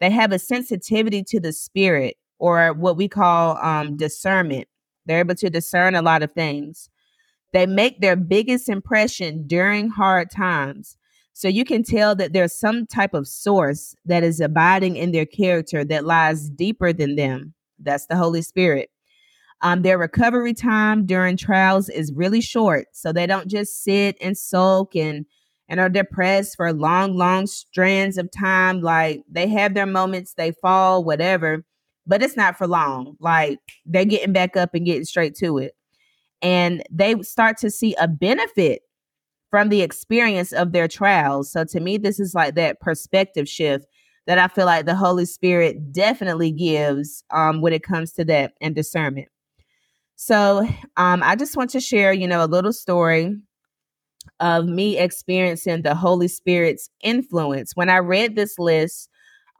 They 0.00 0.10
have 0.10 0.32
a 0.32 0.38
sensitivity 0.38 1.24
to 1.28 1.40
the 1.40 1.52
spirit 1.52 2.16
or 2.38 2.72
what 2.74 2.96
we 2.96 3.08
call 3.08 3.56
um, 3.58 3.96
discernment. 3.96 4.68
They're 5.06 5.20
able 5.20 5.36
to 5.36 5.50
discern 5.50 5.94
a 5.94 6.02
lot 6.02 6.22
of 6.22 6.32
things. 6.32 6.90
They 7.52 7.66
make 7.66 8.00
their 8.00 8.16
biggest 8.16 8.68
impression 8.68 9.46
during 9.46 9.90
hard 9.90 10.30
times. 10.30 10.96
So 11.34 11.48
you 11.48 11.64
can 11.64 11.82
tell 11.82 12.14
that 12.16 12.32
there's 12.32 12.58
some 12.58 12.86
type 12.86 13.14
of 13.14 13.28
source 13.28 13.94
that 14.04 14.22
is 14.22 14.40
abiding 14.40 14.96
in 14.96 15.12
their 15.12 15.26
character 15.26 15.84
that 15.84 16.04
lies 16.04 16.50
deeper 16.50 16.92
than 16.92 17.16
them. 17.16 17.54
That's 17.78 18.06
the 18.06 18.16
Holy 18.16 18.42
Spirit. 18.42 18.90
Um, 19.62 19.82
their 19.82 19.96
recovery 19.96 20.54
time 20.54 21.06
during 21.06 21.36
trials 21.36 21.88
is 21.88 22.12
really 22.12 22.40
short. 22.40 22.88
So 22.92 23.12
they 23.12 23.26
don't 23.26 23.48
just 23.48 23.82
sit 23.82 24.16
and 24.20 24.36
sulk 24.36 24.96
and 24.96 25.24
and 25.68 25.80
are 25.80 25.88
depressed 25.88 26.56
for 26.56 26.72
long, 26.72 27.16
long 27.16 27.46
strands 27.46 28.18
of 28.18 28.30
time. 28.30 28.82
Like 28.82 29.22
they 29.30 29.46
have 29.48 29.74
their 29.74 29.86
moments, 29.86 30.34
they 30.34 30.52
fall, 30.60 31.02
whatever, 31.04 31.64
but 32.06 32.22
it's 32.22 32.36
not 32.36 32.58
for 32.58 32.66
long. 32.66 33.16
Like 33.20 33.58
they're 33.86 34.04
getting 34.04 34.32
back 34.32 34.56
up 34.56 34.74
and 34.74 34.84
getting 34.84 35.04
straight 35.04 35.34
to 35.36 35.58
it. 35.58 35.74
And 36.42 36.82
they 36.90 37.22
start 37.22 37.56
to 37.58 37.70
see 37.70 37.94
a 37.94 38.08
benefit 38.08 38.82
from 39.50 39.68
the 39.68 39.82
experience 39.82 40.52
of 40.52 40.72
their 40.72 40.88
trials. 40.88 41.52
So 41.52 41.64
to 41.64 41.80
me, 41.80 41.98
this 41.98 42.18
is 42.18 42.34
like 42.34 42.54
that 42.56 42.80
perspective 42.80 43.48
shift 43.48 43.86
that 44.26 44.38
I 44.38 44.48
feel 44.48 44.66
like 44.66 44.86
the 44.86 44.94
Holy 44.94 45.24
Spirit 45.24 45.92
definitely 45.92 46.50
gives 46.52 47.24
um, 47.30 47.60
when 47.60 47.72
it 47.72 47.82
comes 47.82 48.12
to 48.12 48.24
that 48.26 48.54
and 48.60 48.74
discernment. 48.74 49.28
So 50.16 50.66
um, 50.96 51.22
I 51.22 51.36
just 51.36 51.56
want 51.56 51.70
to 51.70 51.80
share, 51.80 52.12
you 52.12 52.28
know, 52.28 52.44
a 52.44 52.46
little 52.46 52.72
story 52.72 53.36
of 54.40 54.66
me 54.66 54.98
experiencing 54.98 55.82
the 55.82 55.94
Holy 55.94 56.28
Spirit's 56.28 56.88
influence. 57.02 57.74
When 57.74 57.88
I 57.88 57.98
read 57.98 58.36
this 58.36 58.58
list 58.58 59.08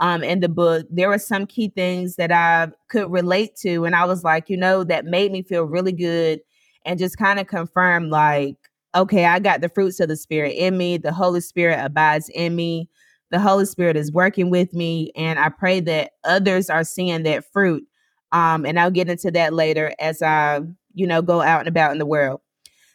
um, 0.00 0.22
in 0.22 0.40
the 0.40 0.48
book, 0.48 0.86
there 0.90 1.08
were 1.08 1.18
some 1.18 1.46
key 1.46 1.68
things 1.68 2.16
that 2.16 2.32
I 2.32 2.68
could 2.88 3.10
relate 3.10 3.56
to. 3.62 3.84
And 3.84 3.94
I 3.94 4.04
was 4.04 4.24
like, 4.24 4.48
you 4.48 4.56
know, 4.56 4.84
that 4.84 5.04
made 5.04 5.32
me 5.32 5.42
feel 5.42 5.64
really 5.64 5.92
good 5.92 6.40
and 6.84 6.98
just 6.98 7.16
kind 7.16 7.38
of 7.38 7.46
confirm, 7.46 8.10
like, 8.10 8.56
okay, 8.94 9.24
I 9.24 9.38
got 9.38 9.60
the 9.60 9.68
fruits 9.68 10.00
of 10.00 10.08
the 10.08 10.16
Spirit 10.16 10.54
in 10.56 10.76
me. 10.76 10.96
The 10.96 11.12
Holy 11.12 11.40
Spirit 11.40 11.78
abides 11.80 12.28
in 12.34 12.56
me. 12.56 12.88
The 13.30 13.40
Holy 13.40 13.64
Spirit 13.64 13.96
is 13.96 14.12
working 14.12 14.50
with 14.50 14.74
me. 14.74 15.12
And 15.16 15.38
I 15.38 15.48
pray 15.48 15.80
that 15.80 16.12
others 16.24 16.68
are 16.68 16.84
seeing 16.84 17.22
that 17.22 17.44
fruit. 17.52 17.84
Um, 18.32 18.64
and 18.64 18.80
I'll 18.80 18.90
get 18.90 19.08
into 19.08 19.30
that 19.32 19.52
later 19.52 19.94
as 20.00 20.22
I, 20.22 20.60
you 20.94 21.06
know, 21.06 21.22
go 21.22 21.42
out 21.42 21.60
and 21.60 21.68
about 21.68 21.92
in 21.92 21.98
the 21.98 22.06
world. 22.06 22.40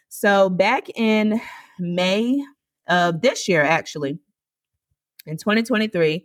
So 0.08 0.48
back 0.50 0.88
in 0.96 1.40
May 1.78 2.44
of 2.88 3.20
this 3.22 3.48
year, 3.48 3.62
actually, 3.62 4.18
in 5.26 5.36
2023, 5.36 6.24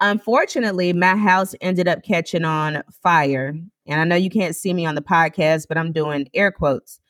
unfortunately, 0.00 0.92
my 0.92 1.16
house 1.16 1.54
ended 1.60 1.86
up 1.88 2.02
catching 2.02 2.44
on 2.44 2.82
fire. 3.02 3.54
And 3.86 4.00
I 4.00 4.04
know 4.04 4.16
you 4.16 4.30
can't 4.30 4.56
see 4.56 4.74
me 4.74 4.86
on 4.86 4.94
the 4.94 5.02
podcast, 5.02 5.66
but 5.68 5.78
I'm 5.78 5.92
doing 5.92 6.28
air 6.34 6.50
quotes. 6.50 7.00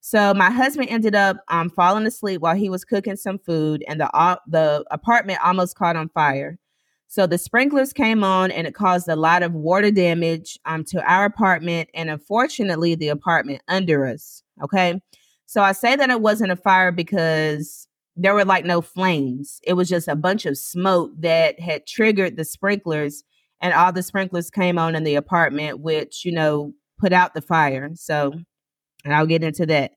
So 0.00 0.34
my 0.34 0.50
husband 0.50 0.90
ended 0.90 1.14
up 1.14 1.38
um, 1.48 1.70
falling 1.70 2.06
asleep 2.06 2.42
while 2.42 2.54
he 2.54 2.68
was 2.68 2.84
cooking 2.84 3.16
some 3.16 3.38
food, 3.38 3.82
and 3.88 3.98
the 3.98 4.14
uh, 4.14 4.36
the 4.46 4.84
apartment 4.90 5.38
almost 5.42 5.76
caught 5.76 5.96
on 5.96 6.10
fire. 6.10 6.58
So 7.14 7.28
the 7.28 7.38
sprinklers 7.38 7.92
came 7.92 8.24
on, 8.24 8.50
and 8.50 8.66
it 8.66 8.74
caused 8.74 9.06
a 9.06 9.14
lot 9.14 9.44
of 9.44 9.54
water 9.54 9.92
damage 9.92 10.58
um, 10.64 10.82
to 10.86 11.00
our 11.08 11.24
apartment, 11.26 11.88
and 11.94 12.10
unfortunately, 12.10 12.96
the 12.96 13.06
apartment 13.06 13.62
under 13.68 14.04
us. 14.04 14.42
Okay, 14.64 15.00
so 15.46 15.62
I 15.62 15.70
say 15.70 15.94
that 15.94 16.10
it 16.10 16.20
wasn't 16.20 16.50
a 16.50 16.56
fire 16.56 16.90
because 16.90 17.86
there 18.16 18.34
were 18.34 18.44
like 18.44 18.64
no 18.64 18.80
flames. 18.80 19.60
It 19.62 19.74
was 19.74 19.88
just 19.88 20.08
a 20.08 20.16
bunch 20.16 20.44
of 20.44 20.58
smoke 20.58 21.12
that 21.20 21.60
had 21.60 21.86
triggered 21.86 22.36
the 22.36 22.44
sprinklers, 22.44 23.22
and 23.60 23.72
all 23.72 23.92
the 23.92 24.02
sprinklers 24.02 24.50
came 24.50 24.76
on 24.76 24.96
in 24.96 25.04
the 25.04 25.14
apartment, 25.14 25.78
which 25.78 26.24
you 26.24 26.32
know 26.32 26.72
put 26.98 27.12
out 27.12 27.32
the 27.32 27.42
fire. 27.42 27.92
So 27.94 28.32
and 29.04 29.14
I'll 29.14 29.26
get 29.26 29.44
into 29.44 29.66
that. 29.66 29.92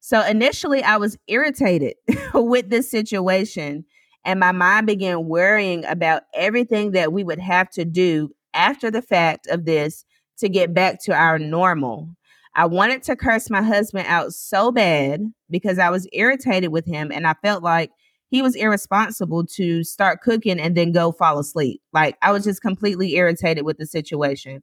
So 0.00 0.26
initially, 0.26 0.82
I 0.82 0.96
was 0.96 1.18
irritated 1.28 1.94
with 2.34 2.68
this 2.68 2.90
situation, 2.90 3.84
and 4.24 4.40
my 4.40 4.52
mind 4.52 4.86
began 4.86 5.26
worrying 5.26 5.84
about 5.84 6.22
everything 6.34 6.92
that 6.92 7.12
we 7.12 7.24
would 7.24 7.38
have 7.38 7.70
to 7.70 7.84
do 7.84 8.30
after 8.54 8.90
the 8.90 9.02
fact 9.02 9.46
of 9.46 9.64
this 9.64 10.04
to 10.38 10.48
get 10.48 10.74
back 10.74 11.02
to 11.04 11.12
our 11.12 11.38
normal. 11.38 12.10
I 12.54 12.66
wanted 12.66 13.02
to 13.04 13.16
curse 13.16 13.50
my 13.50 13.62
husband 13.62 14.06
out 14.08 14.32
so 14.32 14.72
bad 14.72 15.22
because 15.50 15.78
I 15.78 15.90
was 15.90 16.08
irritated 16.12 16.72
with 16.72 16.86
him 16.86 17.12
and 17.12 17.26
I 17.26 17.34
felt 17.42 17.62
like 17.62 17.90
he 18.30 18.42
was 18.42 18.56
irresponsible 18.56 19.46
to 19.46 19.84
start 19.84 20.20
cooking 20.20 20.58
and 20.58 20.76
then 20.76 20.92
go 20.92 21.12
fall 21.12 21.38
asleep. 21.38 21.80
Like 21.92 22.16
I 22.20 22.32
was 22.32 22.44
just 22.44 22.60
completely 22.60 23.14
irritated 23.14 23.64
with 23.64 23.78
the 23.78 23.86
situation. 23.86 24.62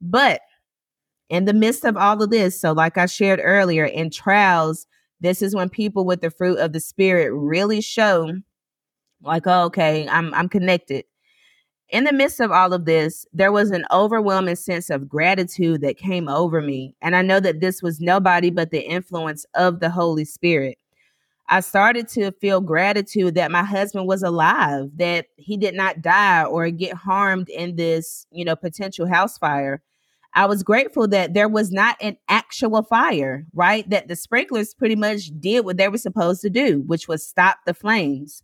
But 0.00 0.40
in 1.28 1.46
the 1.46 1.54
midst 1.54 1.84
of 1.84 1.96
all 1.96 2.22
of 2.22 2.30
this, 2.30 2.60
so 2.60 2.72
like 2.72 2.96
I 2.98 3.06
shared 3.06 3.40
earlier, 3.42 3.84
in 3.84 4.10
trials, 4.10 4.86
this 5.20 5.42
is 5.42 5.54
when 5.54 5.68
people 5.68 6.04
with 6.04 6.20
the 6.20 6.30
fruit 6.30 6.58
of 6.58 6.72
the 6.72 6.80
spirit 6.80 7.32
really 7.32 7.80
show 7.80 8.32
like, 9.26 9.46
oh, 9.46 9.64
okay, 9.64 10.08
I'm 10.08 10.32
I'm 10.34 10.48
connected. 10.48 11.04
In 11.90 12.04
the 12.04 12.12
midst 12.12 12.40
of 12.40 12.50
all 12.50 12.72
of 12.72 12.84
this, 12.84 13.26
there 13.32 13.52
was 13.52 13.70
an 13.70 13.84
overwhelming 13.92 14.56
sense 14.56 14.90
of 14.90 15.08
gratitude 15.08 15.82
that 15.82 15.98
came 15.98 16.28
over 16.28 16.60
me. 16.60 16.96
And 17.00 17.14
I 17.14 17.22
know 17.22 17.38
that 17.38 17.60
this 17.60 17.80
was 17.80 18.00
nobody 18.00 18.50
but 18.50 18.70
the 18.70 18.80
influence 18.80 19.46
of 19.54 19.78
the 19.78 19.90
Holy 19.90 20.24
Spirit. 20.24 20.78
I 21.48 21.60
started 21.60 22.08
to 22.08 22.32
feel 22.32 22.60
gratitude 22.60 23.36
that 23.36 23.52
my 23.52 23.62
husband 23.62 24.08
was 24.08 24.24
alive, 24.24 24.90
that 24.96 25.26
he 25.36 25.56
did 25.56 25.76
not 25.76 26.02
die 26.02 26.44
or 26.44 26.68
get 26.70 26.94
harmed 26.94 27.48
in 27.48 27.76
this, 27.76 28.26
you 28.32 28.44
know, 28.44 28.56
potential 28.56 29.06
house 29.06 29.38
fire. 29.38 29.80
I 30.34 30.46
was 30.46 30.64
grateful 30.64 31.06
that 31.08 31.34
there 31.34 31.48
was 31.48 31.70
not 31.70 31.96
an 32.02 32.16
actual 32.28 32.82
fire, 32.82 33.46
right? 33.54 33.88
That 33.88 34.08
the 34.08 34.16
sprinklers 34.16 34.74
pretty 34.74 34.96
much 34.96 35.30
did 35.40 35.64
what 35.64 35.76
they 35.76 35.88
were 35.88 35.98
supposed 35.98 36.42
to 36.42 36.50
do, 36.50 36.82
which 36.86 37.06
was 37.06 37.26
stop 37.26 37.58
the 37.64 37.74
flames. 37.74 38.42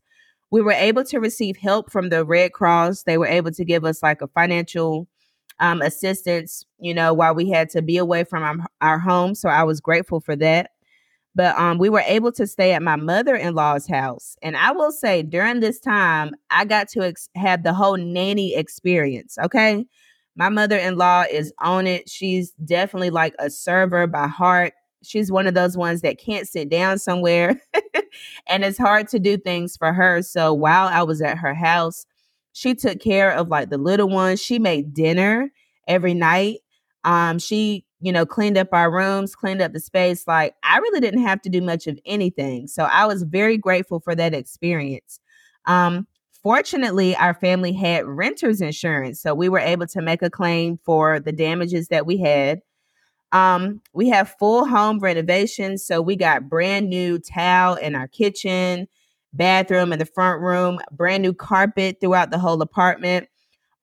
We 0.53 0.62
were 0.62 0.73
able 0.73 1.05
to 1.05 1.19
receive 1.19 1.57
help 1.57 1.91
from 1.91 2.11
the 2.11 2.25
Red 2.25 2.53
Cross. 2.53 3.03
They 3.03 3.19
were 3.19 3.27
able 3.27 3.51
to 3.53 3.65
give 3.65 3.85
us 3.85 4.03
like 4.03 4.23
a 4.23 4.29
financial 4.29 5.09
um, 5.59 5.83
assistance, 5.83 6.65
you 6.79 6.95
know, 6.95 7.12
while 7.12 7.35
we 7.35 7.51
had 7.51 7.71
to 7.71 7.83
be 7.83 7.97
away 7.97 8.23
from 8.23 8.43
our, 8.45 8.57
our 8.81 8.99
home. 9.01 9.35
So 9.35 9.49
I 9.49 9.65
was 9.65 9.81
grateful 9.81 10.21
for 10.21 10.37
that. 10.37 10.71
But 11.35 11.59
um, 11.59 11.79
we 11.79 11.88
were 11.88 12.05
able 12.07 12.31
to 12.33 12.47
stay 12.47 12.73
at 12.73 12.83
my 12.83 12.97
mother 12.97 13.35
in 13.35 13.55
law's 13.55 13.88
house. 13.88 14.37
And 14.43 14.57
I 14.57 14.71
will 14.73 14.93
say 14.93 15.23
during 15.23 15.61
this 15.61 15.81
time, 15.81 16.35
I 16.51 16.67
got 16.67 16.88
to 16.91 17.03
ex- 17.03 17.31
have 17.35 17.62
the 17.62 17.73
whole 17.73 17.97
nanny 17.97 18.55
experience. 18.55 19.38
Okay 19.43 19.87
my 20.37 20.49
mother 20.49 20.77
in 20.77 20.97
law 20.97 21.25
is 21.31 21.53
on 21.59 21.87
it. 21.87 22.09
She's 22.09 22.53
definitely 22.65 23.11
like 23.11 23.35
a 23.38 23.51
server 23.51 24.07
by 24.07 24.29
heart. 24.29 24.73
She's 25.03 25.33
one 25.33 25.47
of 25.47 25.55
those 25.55 25.77
ones 25.77 26.01
that 26.03 26.19
can't 26.19 26.49
sit 26.49 26.69
down 26.69 26.99
somewhere 26.99 27.61
and 28.47 28.65
it's 28.65 28.79
hard 28.79 29.09
to 29.09 29.19
do 29.19 29.37
things 29.37 29.77
for 29.77 29.93
her. 29.93 30.23
So 30.23 30.53
while 30.53 30.88
I 30.88 31.03
was 31.03 31.21
at 31.23 31.38
her 31.38 31.55
house, 31.55 32.07
she 32.53 32.75
took 32.75 33.01
care 33.01 33.33
of 33.33 33.49
like 33.49 33.71
the 33.71 33.79
little 33.79 34.09
ones. 34.09 34.43
She 34.43 34.59
made 34.59 34.95
dinner 34.95 35.51
every 35.88 36.15
night. 36.15 36.59
Um, 37.05 37.38
she, 37.38 37.85
you 38.01 38.12
know, 38.12 38.27
cleaned 38.27 38.59
up 38.59 38.69
our 38.73 38.91
rooms, 38.91 39.35
cleaned 39.35 39.62
up 39.62 39.73
the 39.73 39.81
space. 39.81 40.27
Like 40.27 40.55
I 40.62 40.79
really 40.79 41.01
didn't 41.01 41.23
have 41.23 41.41
to 41.43 41.49
do 41.49 41.61
much 41.61 41.87
of 41.87 41.99
anything. 42.05 42.69
So 42.69 42.85
I 42.85 43.07
was 43.07 43.23
very 43.23 43.57
grateful 43.57 44.01
for 44.01 44.15
that 44.15 44.35
experience. 44.35 45.19
Um, 45.67 46.07
fortunately, 46.43 47.17
our 47.17 47.35
family 47.35 47.73
had 47.73 48.05
renter's 48.07 48.61
insurance. 48.61 49.21
So 49.21 49.35
we 49.35 49.49
were 49.49 49.59
able 49.59 49.87
to 49.88 50.03
make 50.03 50.23
a 50.23 50.31
claim 50.31 50.79
for 50.85 51.21
the 51.21 51.33
damages 51.33 51.88
that 51.88 52.07
we 52.07 52.19
had. 52.19 52.61
Um, 53.33 53.81
we 53.95 54.09
have 54.11 54.37
full 54.38 54.66
home 54.66 54.99
renovations. 54.99 55.85
So 55.85 56.01
we 56.03 56.16
got 56.16 56.49
brand 56.49 56.88
new 56.88 57.18
tile 57.18 57.75
in 57.75 57.95
our 57.95 58.07
kitchen, 58.09 58.88
bathroom, 59.33 59.92
in 59.92 59.99
the 59.99 60.07
front 60.07 60.40
room, 60.42 60.79
brand 60.92 61.23
new 61.23 61.33
carpet 61.33 61.99
throughout 62.01 62.31
the 62.31 62.38
whole 62.38 62.61
apartment. 62.62 63.29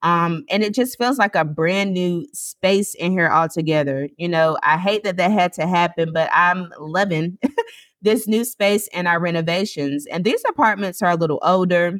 Um, 0.01 0.45
and 0.49 0.63
it 0.63 0.73
just 0.73 0.97
feels 0.97 1.17
like 1.17 1.35
a 1.35 1.43
brand 1.43 1.93
new 1.93 2.25
space 2.33 2.95
in 2.95 3.11
here 3.11 3.29
altogether. 3.29 4.07
You 4.17 4.29
know, 4.29 4.57
I 4.63 4.77
hate 4.77 5.03
that 5.03 5.17
that 5.17 5.31
had 5.31 5.53
to 5.53 5.67
happen, 5.67 6.13
but 6.13 6.29
I'm 6.33 6.71
loving 6.79 7.37
this 8.01 8.27
new 8.27 8.45
space 8.45 8.87
and 8.93 9.07
our 9.07 9.19
renovations. 9.19 10.05
And 10.09 10.23
these 10.23 10.43
apartments 10.47 11.01
are 11.01 11.11
a 11.11 11.15
little 11.15 11.39
older. 11.43 11.99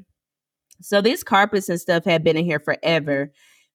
So 0.81 1.01
these 1.01 1.23
carpets 1.23 1.69
and 1.69 1.79
stuff 1.81 2.05
have 2.05 2.23
been 2.23 2.37
in 2.37 2.45
here 2.45 2.59
forever. 2.59 3.31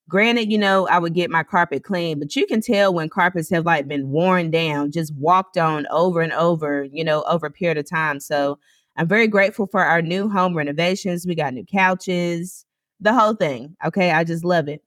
Granted, 0.08 0.52
you 0.52 0.58
know, 0.58 0.86
I 0.88 0.98
would 0.98 1.14
get 1.14 1.30
my 1.30 1.42
carpet 1.42 1.82
clean, 1.82 2.18
but 2.18 2.36
you 2.36 2.46
can 2.46 2.60
tell 2.60 2.92
when 2.92 3.08
carpets 3.08 3.48
have 3.50 3.64
like 3.64 3.88
been 3.88 4.10
worn 4.10 4.50
down, 4.50 4.92
just 4.92 5.14
walked 5.16 5.56
on 5.56 5.86
over 5.90 6.20
and 6.20 6.32
over, 6.32 6.84
you 6.92 7.02
know, 7.02 7.22
over 7.22 7.46
a 7.46 7.50
period 7.50 7.78
of 7.78 7.88
time. 7.88 8.20
So 8.20 8.58
I'm 8.96 9.08
very 9.08 9.26
grateful 9.26 9.66
for 9.66 9.82
our 9.82 10.02
new 10.02 10.28
home 10.28 10.54
renovations. 10.54 11.26
We 11.26 11.34
got 11.34 11.54
new 11.54 11.64
couches, 11.64 12.66
the 13.00 13.14
whole 13.14 13.34
thing. 13.34 13.76
Okay. 13.84 14.10
I 14.10 14.24
just 14.24 14.44
love 14.44 14.68
it. 14.68 14.82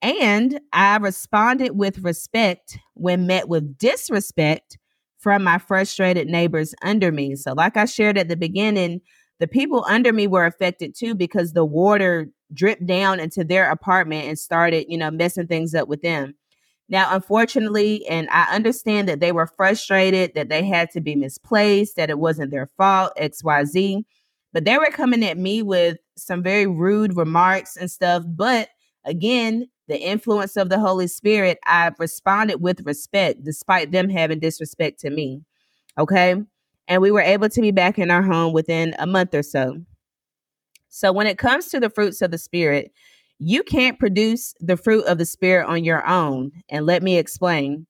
And 0.00 0.60
I 0.72 0.96
responded 0.96 1.72
with 1.76 1.98
respect 1.98 2.78
when 2.94 3.26
met 3.26 3.48
with 3.48 3.76
disrespect 3.78 4.78
from 5.18 5.42
my 5.42 5.58
frustrated 5.58 6.28
neighbors 6.28 6.74
under 6.82 7.10
me. 7.10 7.34
So, 7.34 7.52
like 7.52 7.76
I 7.76 7.84
shared 7.84 8.16
at 8.16 8.28
the 8.28 8.36
beginning, 8.36 9.00
the 9.40 9.48
people 9.48 9.84
under 9.88 10.12
me 10.12 10.26
were 10.26 10.46
affected 10.46 10.94
too 10.96 11.14
because 11.14 11.52
the 11.52 11.64
water 11.64 12.28
dripped 12.52 12.86
down 12.86 13.20
into 13.20 13.44
their 13.44 13.70
apartment 13.70 14.26
and 14.26 14.38
started, 14.38 14.86
you 14.88 14.98
know, 14.98 15.10
messing 15.10 15.46
things 15.46 15.74
up 15.74 15.88
with 15.88 16.02
them. 16.02 16.34
Now, 16.88 17.14
unfortunately, 17.14 18.06
and 18.06 18.28
I 18.30 18.54
understand 18.54 19.08
that 19.08 19.20
they 19.20 19.32
were 19.32 19.46
frustrated 19.46 20.34
that 20.34 20.48
they 20.48 20.64
had 20.64 20.90
to 20.92 21.00
be 21.00 21.14
misplaced, 21.14 21.96
that 21.96 22.10
it 22.10 22.18
wasn't 22.18 22.50
their 22.50 22.70
fault, 22.78 23.12
XYZ, 23.20 24.04
but 24.52 24.64
they 24.64 24.78
were 24.78 24.86
coming 24.86 25.22
at 25.24 25.36
me 25.36 25.62
with 25.62 25.98
some 26.16 26.42
very 26.42 26.66
rude 26.66 27.16
remarks 27.16 27.76
and 27.76 27.90
stuff. 27.90 28.24
But 28.26 28.70
again, 29.04 29.68
the 29.88 30.00
influence 30.00 30.56
of 30.56 30.70
the 30.70 30.78
Holy 30.78 31.08
Spirit, 31.08 31.58
I 31.66 31.92
responded 31.98 32.62
with 32.62 32.86
respect 32.86 33.44
despite 33.44 33.92
them 33.92 34.08
having 34.08 34.38
disrespect 34.38 35.00
to 35.00 35.10
me. 35.10 35.42
Okay. 35.98 36.36
And 36.86 37.02
we 37.02 37.10
were 37.10 37.20
able 37.20 37.50
to 37.50 37.60
be 37.60 37.70
back 37.70 37.98
in 37.98 38.10
our 38.10 38.22
home 38.22 38.54
within 38.54 38.94
a 38.98 39.06
month 39.06 39.34
or 39.34 39.42
so. 39.42 39.76
So, 40.88 41.12
when 41.12 41.26
it 41.26 41.38
comes 41.38 41.68
to 41.68 41.80
the 41.80 41.90
fruits 41.90 42.22
of 42.22 42.30
the 42.30 42.38
Spirit, 42.38 42.92
you 43.38 43.62
can't 43.62 43.98
produce 43.98 44.54
the 44.60 44.76
fruit 44.76 45.04
of 45.04 45.18
the 45.18 45.26
Spirit 45.26 45.66
on 45.68 45.84
your 45.84 46.06
own. 46.06 46.50
And 46.68 46.86
let 46.86 47.02
me 47.02 47.18
explain. 47.18 47.86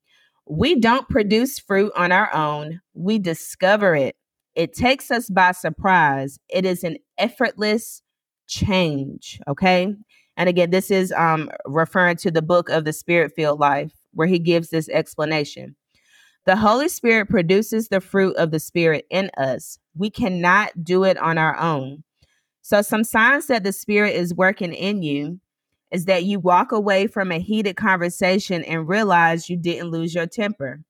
We 0.47 0.77
don't 0.77 1.09
produce 1.09 1.59
fruit 1.59 1.93
on 1.97 2.13
our 2.13 2.35
own, 2.35 2.81
we 2.95 3.19
discover 3.19 3.95
it. 3.95 4.17
It 4.55 4.73
takes 4.75 5.11
us 5.11 5.29
by 5.31 5.53
surprise. 5.53 6.39
It 6.49 6.65
is 6.65 6.83
an 6.83 6.97
effortless 7.17 8.03
change. 8.49 9.41
Okay. 9.47 9.95
And 10.37 10.49
again, 10.49 10.71
this 10.71 10.91
is 10.91 11.13
um, 11.13 11.51
referring 11.65 12.17
to 12.19 12.31
the 12.31 12.43
book 12.43 12.69
of 12.69 12.85
the 12.85 12.93
Spirit 12.93 13.33
filled 13.37 13.61
life, 13.61 13.93
where 14.15 14.27
he 14.27 14.39
gives 14.39 14.71
this 14.71 14.89
explanation. 14.89 15.77
The 16.47 16.57
Holy 16.57 16.89
Spirit 16.89 17.29
produces 17.29 17.89
the 17.89 18.01
fruit 18.01 18.35
of 18.37 18.51
the 18.51 18.61
Spirit 18.61 19.05
in 19.11 19.31
us. 19.37 19.79
We 19.97 20.11
cannot 20.11 20.83
do 20.83 21.05
it 21.05 21.19
on 21.19 21.39
our 21.39 21.59
own. 21.59 22.05
So, 22.69 22.83
some 22.83 23.03
signs 23.03 23.47
that 23.47 23.65
the 23.65 23.73
Spirit 23.73 24.15
is 24.15 24.35
working 24.35 24.75
in 24.75 25.03
you 25.03 25.41
is 25.91 26.05
that 26.05 26.25
you 26.25 26.39
walk 26.39 26.71
away 26.71 27.07
from 27.07 27.33
a 27.33 27.39
heated 27.39 27.77
conversation 27.77 28.63
and 28.65 28.87
realize 28.87 29.49
you 29.49 29.57
didn't 29.57 29.91
lose 29.91 30.15
your 30.15 30.27
temper. 30.27 30.83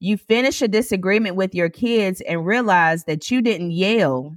You 0.00 0.16
finish 0.16 0.60
a 0.60 0.66
disagreement 0.66 1.36
with 1.36 1.54
your 1.54 1.68
kids 1.68 2.20
and 2.22 2.44
realize 2.44 3.04
that 3.04 3.30
you 3.30 3.42
didn't 3.42 3.70
yell. 3.70 4.34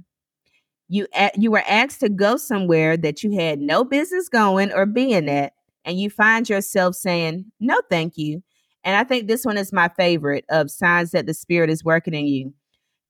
You 0.86 1.08
you 1.36 1.50
were 1.50 1.64
asked 1.66 1.98
to 1.98 2.08
go 2.08 2.36
somewhere 2.36 2.96
that 2.96 3.24
you 3.24 3.32
had 3.32 3.58
no 3.58 3.82
business 3.82 4.28
going 4.28 4.72
or 4.72 4.86
being 4.86 5.28
at, 5.28 5.54
and 5.84 5.98
you 5.98 6.10
find 6.10 6.48
yourself 6.48 6.94
saying, 6.94 7.46
"No, 7.58 7.80
thank 7.90 8.16
you." 8.16 8.40
And 8.84 8.94
I 8.94 9.02
think 9.02 9.26
this 9.26 9.44
one 9.44 9.58
is 9.58 9.72
my 9.72 9.88
favorite 9.88 10.44
of 10.48 10.70
signs 10.70 11.10
that 11.10 11.26
the 11.26 11.34
spirit 11.34 11.70
is 11.70 11.82
working 11.82 12.14
in 12.14 12.28
you. 12.28 12.54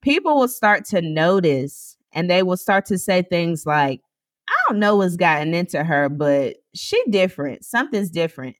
People 0.00 0.36
will 0.36 0.48
start 0.48 0.86
to 0.86 1.02
notice 1.02 1.98
and 2.12 2.30
they 2.30 2.42
will 2.42 2.56
start 2.56 2.86
to 2.86 2.98
say 2.98 3.22
things 3.22 3.66
like, 3.66 4.00
I 4.48 4.54
don't 4.68 4.78
know 4.78 4.96
what's 4.96 5.16
gotten 5.16 5.54
into 5.54 5.84
her, 5.84 6.08
but 6.08 6.56
she 6.74 7.02
different. 7.10 7.64
Something's 7.64 8.10
different. 8.10 8.56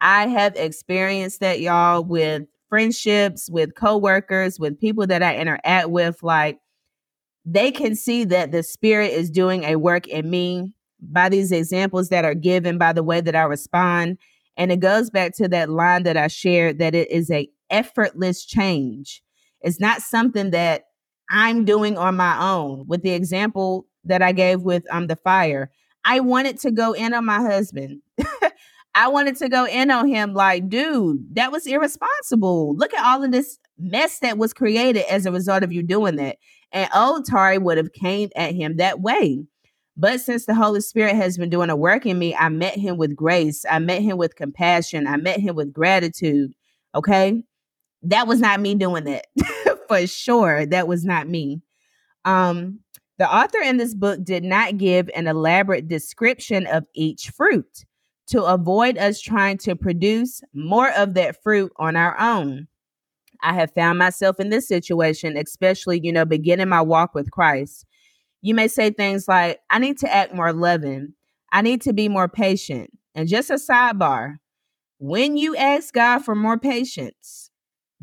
I 0.00 0.28
have 0.28 0.54
experienced 0.56 1.40
that 1.40 1.60
y'all 1.60 2.04
with 2.04 2.44
friendships, 2.68 3.48
with 3.50 3.74
coworkers, 3.74 4.58
with 4.58 4.78
people 4.78 5.06
that 5.06 5.22
I 5.22 5.36
interact 5.36 5.90
with 5.90 6.22
like 6.22 6.58
they 7.44 7.70
can 7.70 7.94
see 7.94 8.24
that 8.24 8.52
the 8.52 8.62
spirit 8.62 9.12
is 9.12 9.30
doing 9.30 9.64
a 9.64 9.76
work 9.76 10.06
in 10.06 10.30
me 10.30 10.72
by 11.00 11.28
these 11.28 11.52
examples 11.52 12.08
that 12.08 12.24
are 12.24 12.34
given 12.34 12.78
by 12.78 12.92
the 12.92 13.02
way 13.02 13.20
that 13.20 13.36
I 13.36 13.42
respond 13.42 14.18
and 14.56 14.70
it 14.70 14.80
goes 14.80 15.10
back 15.10 15.34
to 15.36 15.48
that 15.48 15.70
line 15.70 16.04
that 16.04 16.16
I 16.16 16.28
shared 16.28 16.78
that 16.78 16.94
it 16.94 17.10
is 17.10 17.30
a 17.30 17.48
effortless 17.70 18.44
change. 18.44 19.22
It's 19.60 19.80
not 19.80 20.02
something 20.02 20.50
that 20.50 20.84
I'm 21.30 21.64
doing 21.64 21.96
on 21.96 22.16
my 22.16 22.38
own. 22.40 22.86
With 22.86 23.02
the 23.02 23.10
example 23.10 23.86
that 24.04 24.22
I 24.22 24.32
gave 24.32 24.62
with 24.62 24.84
um 24.90 25.06
the 25.06 25.16
fire, 25.16 25.70
I 26.04 26.20
wanted 26.20 26.58
to 26.60 26.70
go 26.70 26.92
in 26.92 27.14
on 27.14 27.24
my 27.24 27.40
husband. 27.40 28.00
I 28.94 29.08
wanted 29.08 29.36
to 29.38 29.48
go 29.48 29.66
in 29.66 29.90
on 29.90 30.06
him 30.06 30.34
like, 30.34 30.68
dude, 30.68 31.34
that 31.34 31.50
was 31.50 31.66
irresponsible. 31.66 32.76
Look 32.76 32.94
at 32.94 33.04
all 33.04 33.24
of 33.24 33.32
this 33.32 33.58
mess 33.76 34.20
that 34.20 34.38
was 34.38 34.52
created 34.52 35.04
as 35.10 35.26
a 35.26 35.32
result 35.32 35.64
of 35.64 35.72
you 35.72 35.82
doing 35.82 36.16
that. 36.16 36.36
And 36.70 36.88
old 36.94 37.24
Tari 37.24 37.58
would 37.58 37.76
have 37.76 37.92
came 37.92 38.30
at 38.36 38.54
him 38.54 38.76
that 38.76 39.00
way. 39.00 39.44
But 39.96 40.20
since 40.20 40.46
the 40.46 40.54
Holy 40.54 40.80
Spirit 40.80 41.14
has 41.16 41.38
been 41.38 41.50
doing 41.50 41.70
a 41.70 41.76
work 41.76 42.04
in 42.06 42.18
me, 42.18 42.34
I 42.34 42.48
met 42.48 42.76
him 42.76 42.96
with 42.96 43.14
grace. 43.14 43.64
I 43.68 43.78
met 43.78 44.02
him 44.02 44.16
with 44.16 44.36
compassion. 44.36 45.06
I 45.06 45.16
met 45.16 45.40
him 45.40 45.54
with 45.54 45.72
gratitude. 45.72 46.52
Okay. 46.94 47.42
That 48.04 48.26
was 48.26 48.40
not 48.40 48.60
me 48.60 48.74
doing 48.74 49.04
that 49.04 49.26
for 49.88 50.06
sure. 50.06 50.66
That 50.66 50.88
was 50.88 51.04
not 51.04 51.28
me. 51.28 51.62
Um, 52.24 52.80
the 53.18 53.32
author 53.32 53.60
in 53.60 53.76
this 53.76 53.94
book 53.94 54.24
did 54.24 54.44
not 54.44 54.76
give 54.76 55.08
an 55.14 55.26
elaborate 55.26 55.88
description 55.88 56.66
of 56.66 56.86
each 56.94 57.30
fruit 57.30 57.84
to 58.26 58.42
avoid 58.42 58.98
us 58.98 59.20
trying 59.20 59.58
to 59.58 59.76
produce 59.76 60.42
more 60.52 60.90
of 60.92 61.14
that 61.14 61.42
fruit 61.42 61.72
on 61.76 61.96
our 61.96 62.18
own. 62.18 62.66
I 63.42 63.52
have 63.54 63.74
found 63.74 63.98
myself 63.98 64.40
in 64.40 64.48
this 64.48 64.66
situation, 64.66 65.36
especially, 65.36 66.00
you 66.02 66.12
know, 66.12 66.24
beginning 66.24 66.68
my 66.68 66.80
walk 66.80 67.14
with 67.14 67.30
Christ. 67.30 67.84
You 68.40 68.54
may 68.54 68.68
say 68.68 68.90
things 68.90 69.28
like, 69.28 69.60
I 69.70 69.78
need 69.78 69.98
to 69.98 70.12
act 70.12 70.34
more 70.34 70.52
loving. 70.52 71.12
I 71.52 71.62
need 71.62 71.82
to 71.82 71.92
be 71.92 72.08
more 72.08 72.28
patient. 72.28 72.90
And 73.14 73.28
just 73.28 73.50
a 73.50 73.54
sidebar 73.54 74.36
when 74.98 75.36
you 75.36 75.54
ask 75.56 75.92
God 75.92 76.20
for 76.24 76.34
more 76.34 76.58
patience, 76.58 77.50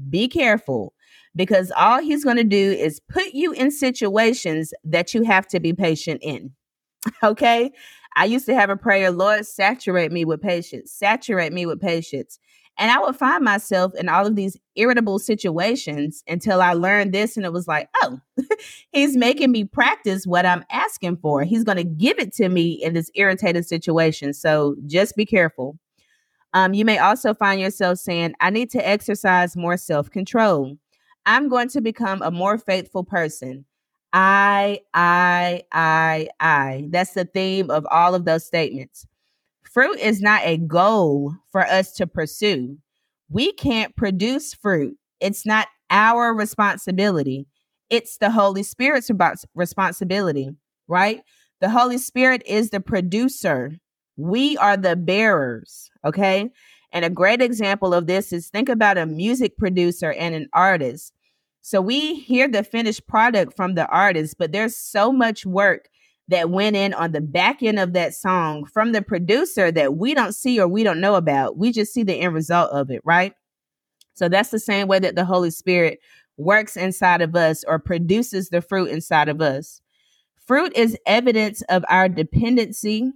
be 0.09 0.27
careful 0.27 0.93
because 1.35 1.71
all 1.77 1.99
he's 2.01 2.23
going 2.23 2.37
to 2.37 2.43
do 2.43 2.71
is 2.71 2.99
put 3.09 3.33
you 3.33 3.51
in 3.53 3.71
situations 3.71 4.73
that 4.83 5.13
you 5.13 5.23
have 5.23 5.47
to 5.47 5.59
be 5.59 5.73
patient 5.73 6.21
in. 6.23 6.51
okay? 7.23 7.71
I 8.15 8.25
used 8.25 8.45
to 8.47 8.55
have 8.55 8.69
a 8.69 8.75
prayer, 8.75 9.11
Lord, 9.11 9.45
saturate 9.45 10.11
me 10.11 10.25
with 10.25 10.41
patience, 10.41 10.91
saturate 10.91 11.53
me 11.53 11.65
with 11.65 11.79
patience. 11.79 12.39
And 12.77 12.89
I 12.89 12.99
would 12.99 13.15
find 13.15 13.43
myself 13.43 13.93
in 13.95 14.09
all 14.09 14.25
of 14.25 14.35
these 14.35 14.57
irritable 14.75 15.19
situations 15.19 16.23
until 16.27 16.61
I 16.61 16.73
learned 16.73 17.13
this. 17.13 17.37
And 17.37 17.45
it 17.45 17.53
was 17.53 17.67
like, 17.67 17.89
oh, 18.01 18.19
he's 18.91 19.15
making 19.15 19.51
me 19.51 19.65
practice 19.65 20.25
what 20.25 20.45
I'm 20.45 20.65
asking 20.71 21.17
for. 21.17 21.43
He's 21.43 21.63
going 21.63 21.77
to 21.77 21.83
give 21.83 22.17
it 22.17 22.33
to 22.35 22.49
me 22.49 22.71
in 22.71 22.93
this 22.93 23.11
irritated 23.15 23.67
situation. 23.67 24.33
So 24.33 24.75
just 24.87 25.15
be 25.15 25.25
careful. 25.25 25.77
Um, 26.53 26.73
you 26.73 26.83
may 26.85 26.97
also 26.97 27.33
find 27.33 27.61
yourself 27.61 27.99
saying, 27.99 28.33
I 28.39 28.49
need 28.49 28.69
to 28.71 28.87
exercise 28.87 29.55
more 29.55 29.77
self 29.77 30.09
control. 30.09 30.77
I'm 31.25 31.49
going 31.49 31.69
to 31.69 31.81
become 31.81 32.21
a 32.21 32.31
more 32.31 32.57
faithful 32.57 33.03
person. 33.03 33.65
I, 34.13 34.81
I, 34.93 35.63
I, 35.71 36.29
I. 36.39 36.87
That's 36.89 37.13
the 37.13 37.25
theme 37.25 37.69
of 37.69 37.85
all 37.89 38.15
of 38.15 38.25
those 38.25 38.45
statements. 38.45 39.05
Fruit 39.63 39.99
is 39.99 40.21
not 40.21 40.41
a 40.43 40.57
goal 40.57 41.35
for 41.49 41.61
us 41.65 41.93
to 41.93 42.07
pursue. 42.07 42.77
We 43.29 43.53
can't 43.53 43.95
produce 43.95 44.53
fruit. 44.53 44.97
It's 45.21 45.45
not 45.45 45.67
our 45.89 46.33
responsibility. 46.33 47.47
It's 47.89 48.17
the 48.17 48.31
Holy 48.31 48.63
Spirit's 48.63 49.09
responsibility, 49.55 50.49
right? 50.87 51.21
The 51.61 51.69
Holy 51.69 51.97
Spirit 51.97 52.43
is 52.45 52.71
the 52.71 52.81
producer. 52.81 53.73
We 54.21 54.57
are 54.57 54.77
the 54.77 54.95
bearers, 54.95 55.89
okay? 56.05 56.49
And 56.91 57.03
a 57.03 57.09
great 57.09 57.41
example 57.41 57.93
of 57.93 58.07
this 58.07 58.31
is 58.31 58.49
think 58.49 58.69
about 58.69 58.97
a 58.97 59.05
music 59.05 59.57
producer 59.57 60.11
and 60.11 60.35
an 60.35 60.47
artist. 60.53 61.13
So 61.61 61.81
we 61.81 62.15
hear 62.15 62.47
the 62.47 62.63
finished 62.63 63.07
product 63.07 63.55
from 63.55 63.75
the 63.75 63.87
artist, 63.87 64.35
but 64.37 64.51
there's 64.51 64.77
so 64.77 65.11
much 65.11 65.45
work 65.45 65.89
that 66.27 66.49
went 66.49 66.75
in 66.75 66.93
on 66.93 67.11
the 67.11 67.21
back 67.21 67.61
end 67.63 67.79
of 67.79 67.93
that 67.93 68.13
song 68.13 68.65
from 68.65 68.91
the 68.91 69.01
producer 69.01 69.71
that 69.71 69.97
we 69.97 70.13
don't 70.13 70.33
see 70.33 70.59
or 70.59 70.67
we 70.67 70.83
don't 70.83 71.01
know 71.01 71.15
about. 71.15 71.57
We 71.57 71.71
just 71.71 71.93
see 71.93 72.03
the 72.03 72.15
end 72.15 72.33
result 72.33 72.71
of 72.71 72.89
it, 72.89 73.01
right? 73.03 73.33
So 74.13 74.29
that's 74.29 74.49
the 74.49 74.59
same 74.59 74.87
way 74.87 74.99
that 74.99 75.15
the 75.15 75.25
Holy 75.25 75.51
Spirit 75.51 75.99
works 76.37 76.77
inside 76.77 77.21
of 77.21 77.35
us 77.35 77.63
or 77.67 77.79
produces 77.79 78.49
the 78.49 78.61
fruit 78.61 78.89
inside 78.89 79.29
of 79.29 79.41
us. 79.41 79.81
Fruit 80.45 80.75
is 80.75 80.97
evidence 81.05 81.61
of 81.69 81.83
our 81.89 82.09
dependency. 82.09 83.11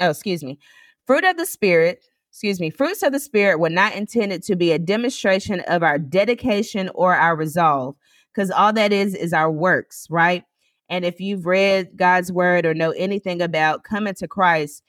Oh, 0.00 0.10
excuse 0.10 0.44
me. 0.44 0.58
Fruit 1.06 1.24
of 1.24 1.36
the 1.36 1.46
Spirit, 1.46 2.04
excuse 2.30 2.60
me, 2.60 2.70
fruits 2.70 3.02
of 3.02 3.12
the 3.12 3.20
Spirit 3.20 3.60
were 3.60 3.70
not 3.70 3.94
intended 3.94 4.42
to 4.44 4.56
be 4.56 4.72
a 4.72 4.78
demonstration 4.78 5.60
of 5.60 5.82
our 5.82 5.98
dedication 5.98 6.90
or 6.94 7.14
our 7.14 7.36
resolve, 7.36 7.96
because 8.34 8.50
all 8.50 8.72
that 8.74 8.92
is 8.92 9.14
is 9.14 9.32
our 9.32 9.50
works, 9.50 10.06
right? 10.10 10.44
And 10.88 11.04
if 11.04 11.20
you've 11.20 11.46
read 11.46 11.96
God's 11.96 12.30
word 12.30 12.66
or 12.66 12.74
know 12.74 12.90
anything 12.90 13.40
about 13.40 13.84
coming 13.84 14.14
to 14.14 14.28
Christ, 14.28 14.82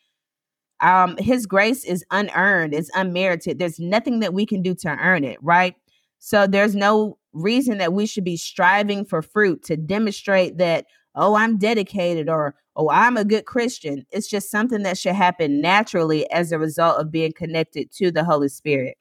um, 0.80 1.18
his 1.18 1.46
grace 1.46 1.84
is 1.86 2.06
unearned, 2.12 2.74
it's 2.74 2.92
unmerited. 2.94 3.58
There's 3.58 3.80
nothing 3.80 4.20
that 4.20 4.34
we 4.34 4.46
can 4.46 4.62
do 4.62 4.76
to 4.76 4.90
earn 4.90 5.24
it, 5.24 5.40
right? 5.42 5.76
So 6.20 6.46
there's 6.48 6.76
no 6.76 7.18
reason 7.34 7.78
that 7.78 7.94
we 7.94 8.06
should 8.06 8.24
be 8.24 8.38
striving 8.38 9.06
for 9.06 9.22
fruit 9.22 9.64
to 9.64 9.78
demonstrate 9.78 10.58
that, 10.58 10.86
oh, 11.18 11.36
I'm 11.36 11.58
dedicated 11.58 12.30
or, 12.30 12.56
oh, 12.76 12.90
I'm 12.90 13.18
a 13.18 13.26
good 13.26 13.46
Christian. 13.46 14.06
It's 14.12 14.30
just 14.30 14.50
something 14.50 14.84
that 14.84 14.98
should 14.98 15.16
happen 15.16 15.60
naturally 15.60 16.30
as 16.32 16.52
a 16.52 16.60
result 16.60 17.02
of 17.02 17.12
being 17.12 17.34
connected 17.34 17.92
to 17.94 18.12
the 18.12 18.24
Holy 18.24 18.48
Spirit. 18.48 18.98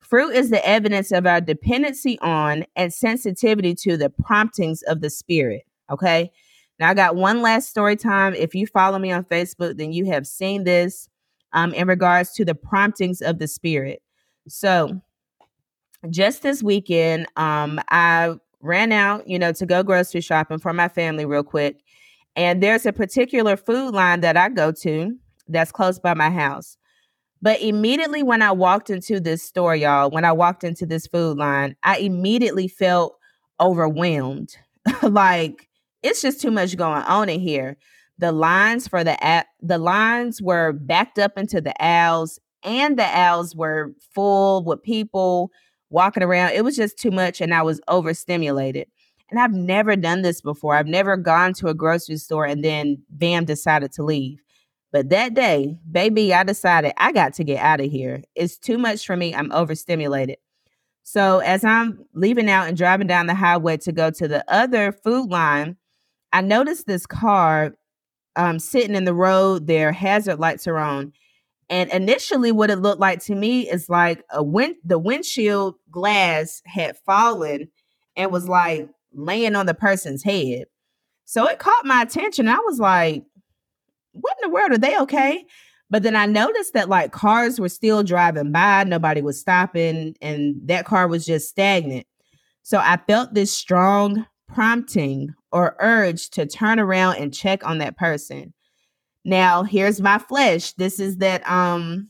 Fruit 0.00 0.34
is 0.34 0.50
the 0.50 0.66
evidence 0.66 1.12
of 1.12 1.26
our 1.26 1.40
dependency 1.40 2.18
on 2.20 2.64
and 2.74 2.92
sensitivity 2.92 3.74
to 3.76 3.96
the 3.96 4.10
promptings 4.10 4.82
of 4.82 5.00
the 5.00 5.10
Spirit. 5.10 5.62
Okay. 5.90 6.32
Now, 6.80 6.90
I 6.90 6.94
got 6.94 7.14
one 7.14 7.42
last 7.42 7.68
story 7.68 7.96
time. 7.96 8.34
If 8.34 8.54
you 8.54 8.66
follow 8.66 8.98
me 8.98 9.12
on 9.12 9.24
Facebook, 9.24 9.76
then 9.76 9.92
you 9.92 10.06
have 10.06 10.26
seen 10.26 10.64
this 10.64 11.08
um, 11.52 11.72
in 11.74 11.86
regards 11.86 12.32
to 12.32 12.44
the 12.44 12.54
promptings 12.54 13.20
of 13.20 13.38
the 13.38 13.46
Spirit. 13.46 14.02
So, 14.48 15.00
just 16.10 16.42
this 16.42 16.62
weekend, 16.62 17.26
um, 17.36 17.80
I 17.88 18.34
ran 18.62 18.92
out, 18.92 19.28
you 19.28 19.38
know, 19.38 19.52
to 19.52 19.66
go 19.66 19.82
grocery 19.82 20.20
shopping 20.20 20.58
for 20.58 20.72
my 20.72 20.88
family 20.88 21.24
real 21.24 21.42
quick. 21.42 21.82
And 22.36 22.62
there's 22.62 22.86
a 22.86 22.92
particular 22.92 23.56
Food 23.56 23.92
Lion 23.92 24.20
that 24.20 24.36
I 24.36 24.48
go 24.48 24.72
to 24.72 25.16
that's 25.48 25.72
close 25.72 25.98
by 25.98 26.14
my 26.14 26.30
house. 26.30 26.78
But 27.42 27.60
immediately 27.60 28.22
when 28.22 28.40
I 28.40 28.52
walked 28.52 28.88
into 28.88 29.18
this 29.18 29.42
store, 29.42 29.74
y'all, 29.74 30.10
when 30.10 30.24
I 30.24 30.32
walked 30.32 30.64
into 30.64 30.86
this 30.86 31.08
Food 31.08 31.36
Lion, 31.38 31.76
I 31.82 31.98
immediately 31.98 32.68
felt 32.68 33.18
overwhelmed. 33.60 34.56
like 35.02 35.68
it's 36.02 36.22
just 36.22 36.40
too 36.40 36.50
much 36.50 36.76
going 36.76 37.02
on 37.02 37.28
in 37.28 37.40
here. 37.40 37.76
The 38.18 38.32
lines 38.32 38.86
for 38.86 39.02
the 39.02 39.22
app, 39.22 39.46
the 39.60 39.78
lines 39.78 40.40
were 40.40 40.72
backed 40.72 41.18
up 41.18 41.36
into 41.36 41.60
the 41.60 41.80
aisles, 41.82 42.38
and 42.62 42.96
the 42.96 43.06
aisles 43.06 43.56
were 43.56 43.92
full 44.14 44.64
with 44.64 44.82
people 44.82 45.50
walking 45.92 46.22
around. 46.22 46.52
It 46.52 46.64
was 46.64 46.76
just 46.76 46.98
too 46.98 47.10
much 47.10 47.40
and 47.40 47.54
I 47.54 47.62
was 47.62 47.80
overstimulated. 47.88 48.88
And 49.30 49.38
I've 49.40 49.52
never 49.52 49.96
done 49.96 50.22
this 50.22 50.40
before. 50.40 50.74
I've 50.74 50.86
never 50.86 51.16
gone 51.16 51.54
to 51.54 51.68
a 51.68 51.74
grocery 51.74 52.16
store 52.16 52.44
and 52.44 52.64
then 52.64 53.02
bam 53.08 53.44
decided 53.44 53.92
to 53.92 54.02
leave. 54.02 54.42
But 54.92 55.08
that 55.08 55.32
day, 55.32 55.78
baby, 55.90 56.34
I 56.34 56.42
decided 56.44 56.92
I 56.98 57.12
got 57.12 57.32
to 57.34 57.44
get 57.44 57.62
out 57.62 57.80
of 57.80 57.90
here. 57.90 58.22
It's 58.34 58.58
too 58.58 58.76
much 58.76 59.06
for 59.06 59.16
me. 59.16 59.34
I'm 59.34 59.50
overstimulated. 59.52 60.36
So 61.02 61.38
as 61.38 61.64
I'm 61.64 62.04
leaving 62.14 62.50
out 62.50 62.68
and 62.68 62.76
driving 62.76 63.06
down 63.06 63.26
the 63.26 63.34
highway 63.34 63.78
to 63.78 63.92
go 63.92 64.10
to 64.10 64.28
the 64.28 64.44
other 64.52 64.92
Food 64.92 65.30
Lion, 65.30 65.76
I 66.32 66.42
noticed 66.42 66.86
this 66.86 67.06
car 67.06 67.74
um, 68.36 68.58
sitting 68.58 68.94
in 68.94 69.04
the 69.04 69.14
road. 69.14 69.66
Their 69.66 69.92
hazard 69.92 70.38
lights 70.38 70.66
are 70.66 70.78
on, 70.78 71.12
and 71.72 71.90
initially, 71.90 72.52
what 72.52 72.68
it 72.68 72.80
looked 72.80 73.00
like 73.00 73.20
to 73.24 73.34
me 73.34 73.66
is 73.66 73.88
like 73.88 74.22
a 74.30 74.42
wind, 74.42 74.76
the 74.84 74.98
windshield 74.98 75.76
glass 75.90 76.60
had 76.66 76.98
fallen 77.06 77.70
and 78.14 78.30
was 78.30 78.46
like 78.46 78.90
laying 79.14 79.56
on 79.56 79.64
the 79.64 79.72
person's 79.72 80.22
head. 80.22 80.66
So 81.24 81.48
it 81.48 81.58
caught 81.58 81.86
my 81.86 82.02
attention. 82.02 82.46
I 82.46 82.58
was 82.58 82.78
like, 82.78 83.24
what 84.12 84.36
in 84.42 84.50
the 84.50 84.54
world? 84.54 84.72
Are 84.72 84.78
they 84.78 84.98
okay? 84.98 85.46
But 85.88 86.02
then 86.02 86.14
I 86.14 86.26
noticed 86.26 86.74
that 86.74 86.90
like 86.90 87.10
cars 87.10 87.58
were 87.58 87.70
still 87.70 88.02
driving 88.02 88.52
by, 88.52 88.84
nobody 88.84 89.22
was 89.22 89.40
stopping, 89.40 90.14
and 90.20 90.56
that 90.66 90.84
car 90.84 91.08
was 91.08 91.24
just 91.24 91.48
stagnant. 91.48 92.06
So 92.60 92.76
I 92.76 92.98
felt 93.08 93.32
this 93.32 93.50
strong 93.50 94.26
prompting 94.46 95.34
or 95.50 95.74
urge 95.80 96.28
to 96.32 96.44
turn 96.44 96.78
around 96.78 97.16
and 97.16 97.32
check 97.32 97.64
on 97.64 97.78
that 97.78 97.96
person. 97.96 98.52
Now, 99.24 99.62
here's 99.62 100.00
my 100.00 100.18
flesh. 100.18 100.72
This 100.72 100.98
is 100.98 101.18
that 101.18 101.48
um 101.48 102.08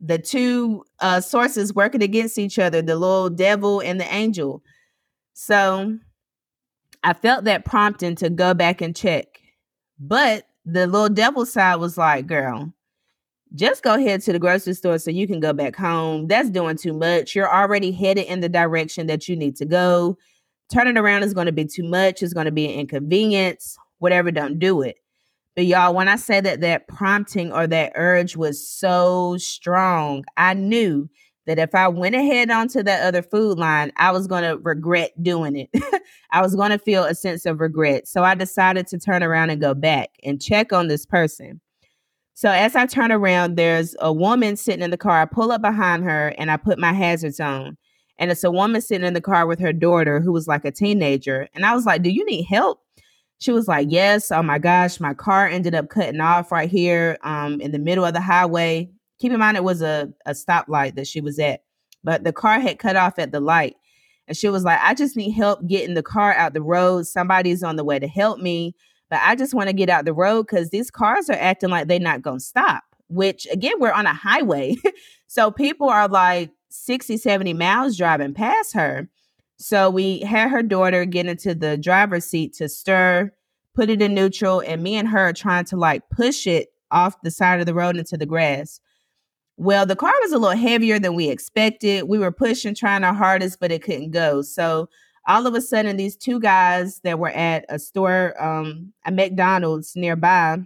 the 0.00 0.18
two 0.18 0.84
uh 1.00 1.20
sources 1.20 1.74
working 1.74 2.02
against 2.02 2.38
each 2.38 2.58
other, 2.58 2.82
the 2.82 2.96
little 2.96 3.30
devil 3.30 3.80
and 3.80 4.00
the 4.00 4.14
angel. 4.14 4.62
So 5.34 5.98
I 7.02 7.12
felt 7.14 7.44
that 7.44 7.64
prompting 7.64 8.14
to 8.16 8.30
go 8.30 8.54
back 8.54 8.80
and 8.80 8.94
check. 8.96 9.26
But 9.98 10.46
the 10.64 10.86
little 10.86 11.08
devil 11.08 11.44
side 11.46 11.76
was 11.76 11.98
like, 11.98 12.26
girl, 12.26 12.72
just 13.54 13.82
go 13.82 13.94
ahead 13.94 14.22
to 14.22 14.32
the 14.32 14.38
grocery 14.38 14.74
store 14.74 14.98
so 14.98 15.10
you 15.10 15.26
can 15.26 15.40
go 15.40 15.52
back 15.52 15.76
home. 15.76 16.26
That's 16.26 16.50
doing 16.50 16.76
too 16.76 16.92
much. 16.92 17.34
You're 17.34 17.52
already 17.52 17.90
headed 17.92 18.26
in 18.26 18.40
the 18.40 18.48
direction 18.48 19.06
that 19.08 19.28
you 19.28 19.36
need 19.36 19.56
to 19.56 19.64
go. 19.64 20.16
Turning 20.72 20.96
around 20.96 21.24
is 21.24 21.34
going 21.34 21.46
to 21.46 21.52
be 21.52 21.64
too 21.64 21.82
much. 21.82 22.22
It's 22.22 22.32
going 22.32 22.46
to 22.46 22.52
be 22.52 22.66
an 22.66 22.80
inconvenience. 22.80 23.76
Whatever, 23.98 24.30
don't 24.30 24.58
do 24.58 24.82
it. 24.82 24.96
But 25.56 25.66
y'all, 25.66 25.94
when 25.94 26.08
I 26.08 26.16
say 26.16 26.40
that 26.40 26.60
that 26.60 26.88
prompting 26.88 27.52
or 27.52 27.66
that 27.66 27.92
urge 27.94 28.36
was 28.36 28.66
so 28.66 29.36
strong, 29.38 30.24
I 30.36 30.54
knew 30.54 31.08
that 31.46 31.58
if 31.58 31.74
I 31.74 31.88
went 31.88 32.14
ahead 32.14 32.50
onto 32.50 32.82
that 32.82 33.02
other 33.02 33.22
Food 33.22 33.58
Lion, 33.58 33.92
I 33.96 34.12
was 34.12 34.26
going 34.26 34.44
to 34.44 34.58
regret 34.58 35.10
doing 35.22 35.56
it. 35.56 36.02
I 36.30 36.42
was 36.42 36.54
going 36.54 36.70
to 36.70 36.78
feel 36.78 37.04
a 37.04 37.14
sense 37.14 37.44
of 37.46 37.60
regret. 37.60 38.06
So 38.06 38.22
I 38.22 38.34
decided 38.34 38.86
to 38.88 38.98
turn 38.98 39.22
around 39.22 39.50
and 39.50 39.60
go 39.60 39.74
back 39.74 40.10
and 40.22 40.40
check 40.40 40.72
on 40.72 40.88
this 40.88 41.04
person. 41.04 41.60
So 42.34 42.50
as 42.50 42.76
I 42.76 42.86
turn 42.86 43.10
around, 43.10 43.56
there's 43.56 43.96
a 44.00 44.12
woman 44.12 44.56
sitting 44.56 44.82
in 44.82 44.90
the 44.90 44.96
car. 44.96 45.20
I 45.20 45.24
pull 45.26 45.50
up 45.50 45.60
behind 45.60 46.04
her 46.04 46.28
and 46.38 46.50
I 46.50 46.56
put 46.56 46.78
my 46.78 46.92
hazards 46.92 47.40
on. 47.40 47.76
And 48.18 48.30
it's 48.30 48.44
a 48.44 48.50
woman 48.50 48.80
sitting 48.80 49.06
in 49.06 49.14
the 49.14 49.20
car 49.20 49.46
with 49.46 49.58
her 49.60 49.72
daughter 49.72 50.20
who 50.20 50.30
was 50.30 50.46
like 50.46 50.64
a 50.64 50.70
teenager. 50.70 51.48
And 51.54 51.66
I 51.66 51.74
was 51.74 51.84
like, 51.84 52.02
Do 52.02 52.10
you 52.10 52.24
need 52.24 52.44
help? 52.44 52.80
She 53.40 53.52
was 53.52 53.66
like, 53.66 53.88
Yes. 53.90 54.30
Oh 54.30 54.42
my 54.42 54.58
gosh, 54.58 55.00
my 55.00 55.14
car 55.14 55.48
ended 55.48 55.74
up 55.74 55.88
cutting 55.88 56.20
off 56.20 56.52
right 56.52 56.70
here 56.70 57.18
um, 57.22 57.60
in 57.60 57.72
the 57.72 57.78
middle 57.78 58.04
of 58.04 58.14
the 58.14 58.20
highway. 58.20 58.90
Keep 59.18 59.32
in 59.32 59.38
mind, 59.38 59.56
it 59.56 59.64
was 59.64 59.82
a, 59.82 60.12
a 60.24 60.32
stoplight 60.32 60.94
that 60.94 61.06
she 61.06 61.20
was 61.20 61.38
at, 61.38 61.62
but 62.04 62.24
the 62.24 62.32
car 62.32 62.60
had 62.60 62.78
cut 62.78 62.96
off 62.96 63.18
at 63.18 63.32
the 63.32 63.40
light. 63.40 63.76
And 64.28 64.36
she 64.36 64.48
was 64.48 64.62
like, 64.62 64.78
I 64.80 64.94
just 64.94 65.16
need 65.16 65.32
help 65.32 65.66
getting 65.66 65.94
the 65.94 66.02
car 66.02 66.32
out 66.34 66.54
the 66.54 66.62
road. 66.62 67.06
Somebody's 67.06 67.62
on 67.62 67.76
the 67.76 67.84
way 67.84 67.98
to 67.98 68.06
help 68.06 68.38
me, 68.38 68.76
but 69.08 69.20
I 69.22 69.34
just 69.34 69.54
want 69.54 69.68
to 69.68 69.74
get 69.74 69.88
out 69.88 70.04
the 70.04 70.12
road 70.12 70.44
because 70.44 70.70
these 70.70 70.90
cars 70.90 71.28
are 71.28 71.34
acting 71.34 71.70
like 71.70 71.88
they're 71.88 71.98
not 71.98 72.22
going 72.22 72.38
to 72.38 72.44
stop, 72.44 72.84
which 73.08 73.46
again, 73.50 73.74
we're 73.80 73.92
on 73.92 74.06
a 74.06 74.14
highway. 74.14 74.76
so 75.26 75.50
people 75.50 75.88
are 75.88 76.08
like 76.08 76.50
60, 76.68 77.16
70 77.16 77.54
miles 77.54 77.96
driving 77.96 78.34
past 78.34 78.74
her. 78.74 79.08
So 79.60 79.90
we 79.90 80.20
had 80.20 80.50
her 80.50 80.62
daughter 80.62 81.04
get 81.04 81.26
into 81.26 81.54
the 81.54 81.76
driver's 81.76 82.24
seat 82.24 82.54
to 82.54 82.68
stir, 82.68 83.30
put 83.74 83.90
it 83.90 84.00
in 84.00 84.14
neutral, 84.14 84.60
and 84.60 84.82
me 84.82 84.96
and 84.96 85.06
her 85.06 85.34
trying 85.34 85.66
to 85.66 85.76
like 85.76 86.08
push 86.08 86.46
it 86.46 86.72
off 86.90 87.20
the 87.22 87.30
side 87.30 87.60
of 87.60 87.66
the 87.66 87.74
road 87.74 87.98
into 87.98 88.16
the 88.16 88.24
grass. 88.24 88.80
Well, 89.58 89.84
the 89.84 89.96
car 89.96 90.14
was 90.22 90.32
a 90.32 90.38
little 90.38 90.56
heavier 90.56 90.98
than 90.98 91.14
we 91.14 91.28
expected. 91.28 92.08
We 92.08 92.18
were 92.18 92.32
pushing, 92.32 92.74
trying 92.74 93.04
our 93.04 93.12
hardest, 93.12 93.60
but 93.60 93.70
it 93.70 93.82
couldn't 93.82 94.12
go. 94.12 94.40
So 94.40 94.88
all 95.28 95.46
of 95.46 95.54
a 95.54 95.60
sudden, 95.60 95.98
these 95.98 96.16
two 96.16 96.40
guys 96.40 97.00
that 97.00 97.18
were 97.18 97.28
at 97.28 97.66
a 97.68 97.78
store, 97.78 98.42
um, 98.42 98.94
a 99.04 99.12
McDonald's 99.12 99.94
nearby, 99.94 100.56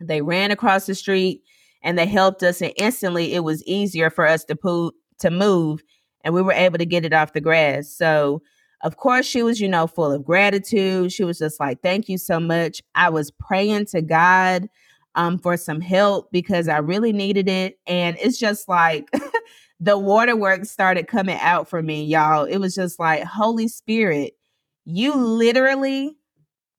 they 0.00 0.22
ran 0.22 0.50
across 0.50 0.86
the 0.86 0.96
street 0.96 1.44
and 1.84 1.96
they 1.96 2.06
helped 2.06 2.42
us. 2.42 2.60
And 2.60 2.72
instantly, 2.78 3.34
it 3.34 3.44
was 3.44 3.62
easier 3.62 4.10
for 4.10 4.26
us 4.26 4.42
to 4.46 4.56
pull 4.56 4.92
to 5.20 5.30
move 5.30 5.84
and 6.28 6.34
we 6.34 6.42
were 6.42 6.52
able 6.52 6.76
to 6.76 6.84
get 6.84 7.06
it 7.06 7.14
off 7.14 7.32
the 7.32 7.40
grass. 7.40 7.88
So, 7.88 8.42
of 8.82 8.98
course, 8.98 9.24
she 9.24 9.42
was, 9.42 9.62
you 9.62 9.66
know, 9.66 9.86
full 9.86 10.12
of 10.12 10.26
gratitude. 10.26 11.10
She 11.10 11.24
was 11.24 11.38
just 11.38 11.58
like, 11.58 11.80
thank 11.80 12.06
you 12.06 12.18
so 12.18 12.38
much. 12.38 12.82
I 12.94 13.08
was 13.08 13.30
praying 13.30 13.86
to 13.86 14.02
God 14.02 14.68
um, 15.14 15.38
for 15.38 15.56
some 15.56 15.80
help 15.80 16.30
because 16.30 16.68
I 16.68 16.76
really 16.80 17.14
needed 17.14 17.48
it. 17.48 17.78
And 17.86 18.18
it's 18.20 18.38
just 18.38 18.68
like 18.68 19.08
the 19.80 19.96
waterworks 19.96 20.68
started 20.68 21.08
coming 21.08 21.38
out 21.40 21.66
for 21.66 21.82
me, 21.82 22.04
y'all. 22.04 22.44
It 22.44 22.58
was 22.58 22.74
just 22.74 22.98
like, 22.98 23.24
Holy 23.24 23.66
Spirit, 23.66 24.34
you 24.84 25.14
literally 25.14 26.14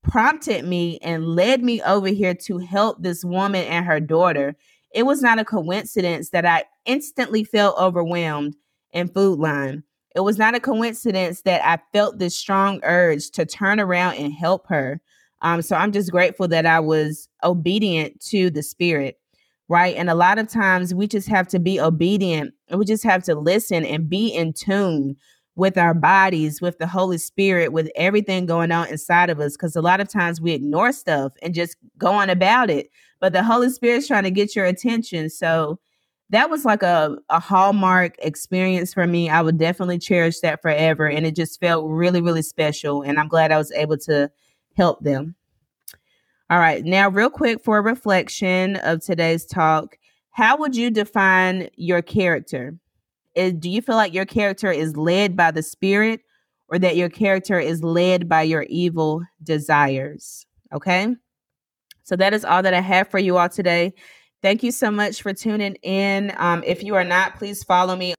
prompted 0.04 0.64
me 0.64 1.00
and 1.02 1.26
led 1.26 1.64
me 1.64 1.82
over 1.82 2.10
here 2.10 2.36
to 2.36 2.60
help 2.60 3.02
this 3.02 3.26
woman 3.26 3.66
and 3.66 3.84
her 3.88 4.00
daughter. 4.00 4.56
It 4.94 5.08
was 5.08 5.24
not 5.24 5.40
a 5.40 5.44
coincidence 5.44 6.30
that 6.30 6.46
I 6.46 6.66
instantly 6.86 7.44
felt 7.44 7.80
overwhelmed 7.80 8.56
in 8.92 9.08
Food 9.08 9.40
Lion. 9.40 9.84
It 10.16 10.22
was 10.22 10.38
not 10.38 10.56
a 10.56 10.60
coincidence 10.60 11.42
that 11.42 11.66
I 11.66 11.80
felt 11.94 12.20
this 12.20 12.36
strong 12.36 12.80
urge 12.84 13.30
to 13.32 13.46
turn 13.46 13.80
around 13.80 14.16
and 14.16 14.34
help 14.34 14.68
her. 14.68 15.02
Um, 15.42 15.62
so 15.62 15.76
I'm 15.76 15.92
just 15.92 16.12
grateful 16.12 16.48
that 16.50 16.66
I 16.66 16.80
was 16.80 17.30
obedient 17.44 18.20
to 18.28 18.50
the 18.50 18.64
Spirit, 18.64 19.20
right? 19.68 19.96
And 19.96 20.10
a 20.10 20.16
lot 20.16 20.40
of 20.40 20.48
times 20.48 20.94
we 20.94 21.08
just 21.08 21.28
have 21.30 21.48
to 21.50 21.60
be 21.60 21.80
obedient 21.80 22.54
and 22.68 22.80
we 22.80 22.86
just 22.86 23.04
have 23.04 23.24
to 23.24 23.36
listen 23.36 23.86
and 23.86 24.10
be 24.10 24.28
in 24.28 24.54
tune 24.54 25.16
with 25.56 25.78
our 25.78 25.94
bodies, 25.94 26.62
with 26.62 26.78
the 26.80 26.88
Holy 26.88 27.18
Spirit, 27.18 27.72
with 27.74 27.90
everything 27.96 28.46
going 28.46 28.72
on 28.72 28.88
inside 28.88 29.30
of 29.30 29.40
us. 29.40 29.54
Because 29.54 29.76
a 29.76 29.82
lot 29.82 30.00
of 30.00 30.08
times 30.08 30.42
we 30.42 30.54
ignore 30.54 30.92
stuff 30.92 31.34
and 31.42 31.54
just 31.54 31.76
go 31.98 32.12
on 32.12 32.30
about 32.30 32.70
it. 32.70 32.90
But 33.20 33.34
the 33.34 33.44
Holy 33.44 33.70
Spirit's 33.70 34.08
trying 34.08 34.24
to 34.24 34.32
get 34.32 34.56
your 34.56 34.66
attention. 34.66 35.30
So 35.30 35.80
that 36.32 36.50
was 36.50 36.64
like 36.64 36.84
a, 36.84 37.18
a 37.30 37.40
hallmark 37.40 38.16
experience 38.20 38.94
for 38.94 39.08
me. 39.08 39.30
I 39.30 39.42
would 39.42 39.58
definitely 39.58 39.98
cherish 39.98 40.40
that 40.42 40.62
forever. 40.62 41.08
And 41.08 41.26
it 41.26 41.36
just 41.36 41.60
felt 41.60 41.90
really, 41.90 42.22
really 42.22 42.44
special. 42.44 43.02
And 43.02 43.20
I'm 43.20 43.28
glad 43.28 43.52
I 43.52 43.58
was 43.58 43.72
able 43.72 43.98
to 44.00 44.30
help 44.78 45.04
them. 45.04 45.36
All 46.52 46.60
right. 46.60 46.84
Now, 46.84 47.10
real 47.10 47.30
quick 47.30 47.64
for 47.64 47.78
a 47.78 47.82
reflection 47.82 48.76
of 48.78 49.04
today's 49.04 49.46
talk, 49.46 49.98
how 50.32 50.58
would 50.58 50.76
you 50.76 50.90
define 50.90 51.70
your 51.76 52.02
character? 52.02 52.76
Is, 53.36 53.54
do 53.54 53.70
you 53.70 53.82
feel 53.82 53.96
like 53.96 54.14
your 54.14 54.26
character 54.26 54.72
is 54.72 54.98
led 54.98 55.36
by 55.36 55.52
the 55.52 55.64
Spirit 55.64 56.22
or 56.68 56.80
that 56.80 56.96
your 56.96 57.10
character 57.10 57.60
is 57.60 57.84
led 57.84 58.30
by 58.30 58.44
your 58.44 58.64
evil 58.64 59.24
desires? 59.44 60.46
Okay. 60.74 61.16
So 62.04 62.16
that 62.16 62.34
is 62.34 62.46
all 62.46 62.64
that 62.64 62.74
I 62.74 62.82
have 62.82 63.08
for 63.10 63.20
you 63.20 63.38
all 63.38 63.50
today. 63.50 63.94
Thank 64.42 64.64
you 64.64 64.72
so 64.72 64.90
much 64.90 65.22
for 65.22 65.34
tuning 65.34 65.76
in. 65.84 66.34
Um, 66.38 66.64
if 66.66 66.84
you 66.84 66.96
are 66.96 67.04
not, 67.04 67.36
please 67.38 67.64
follow 67.64 67.96
me 67.96 68.14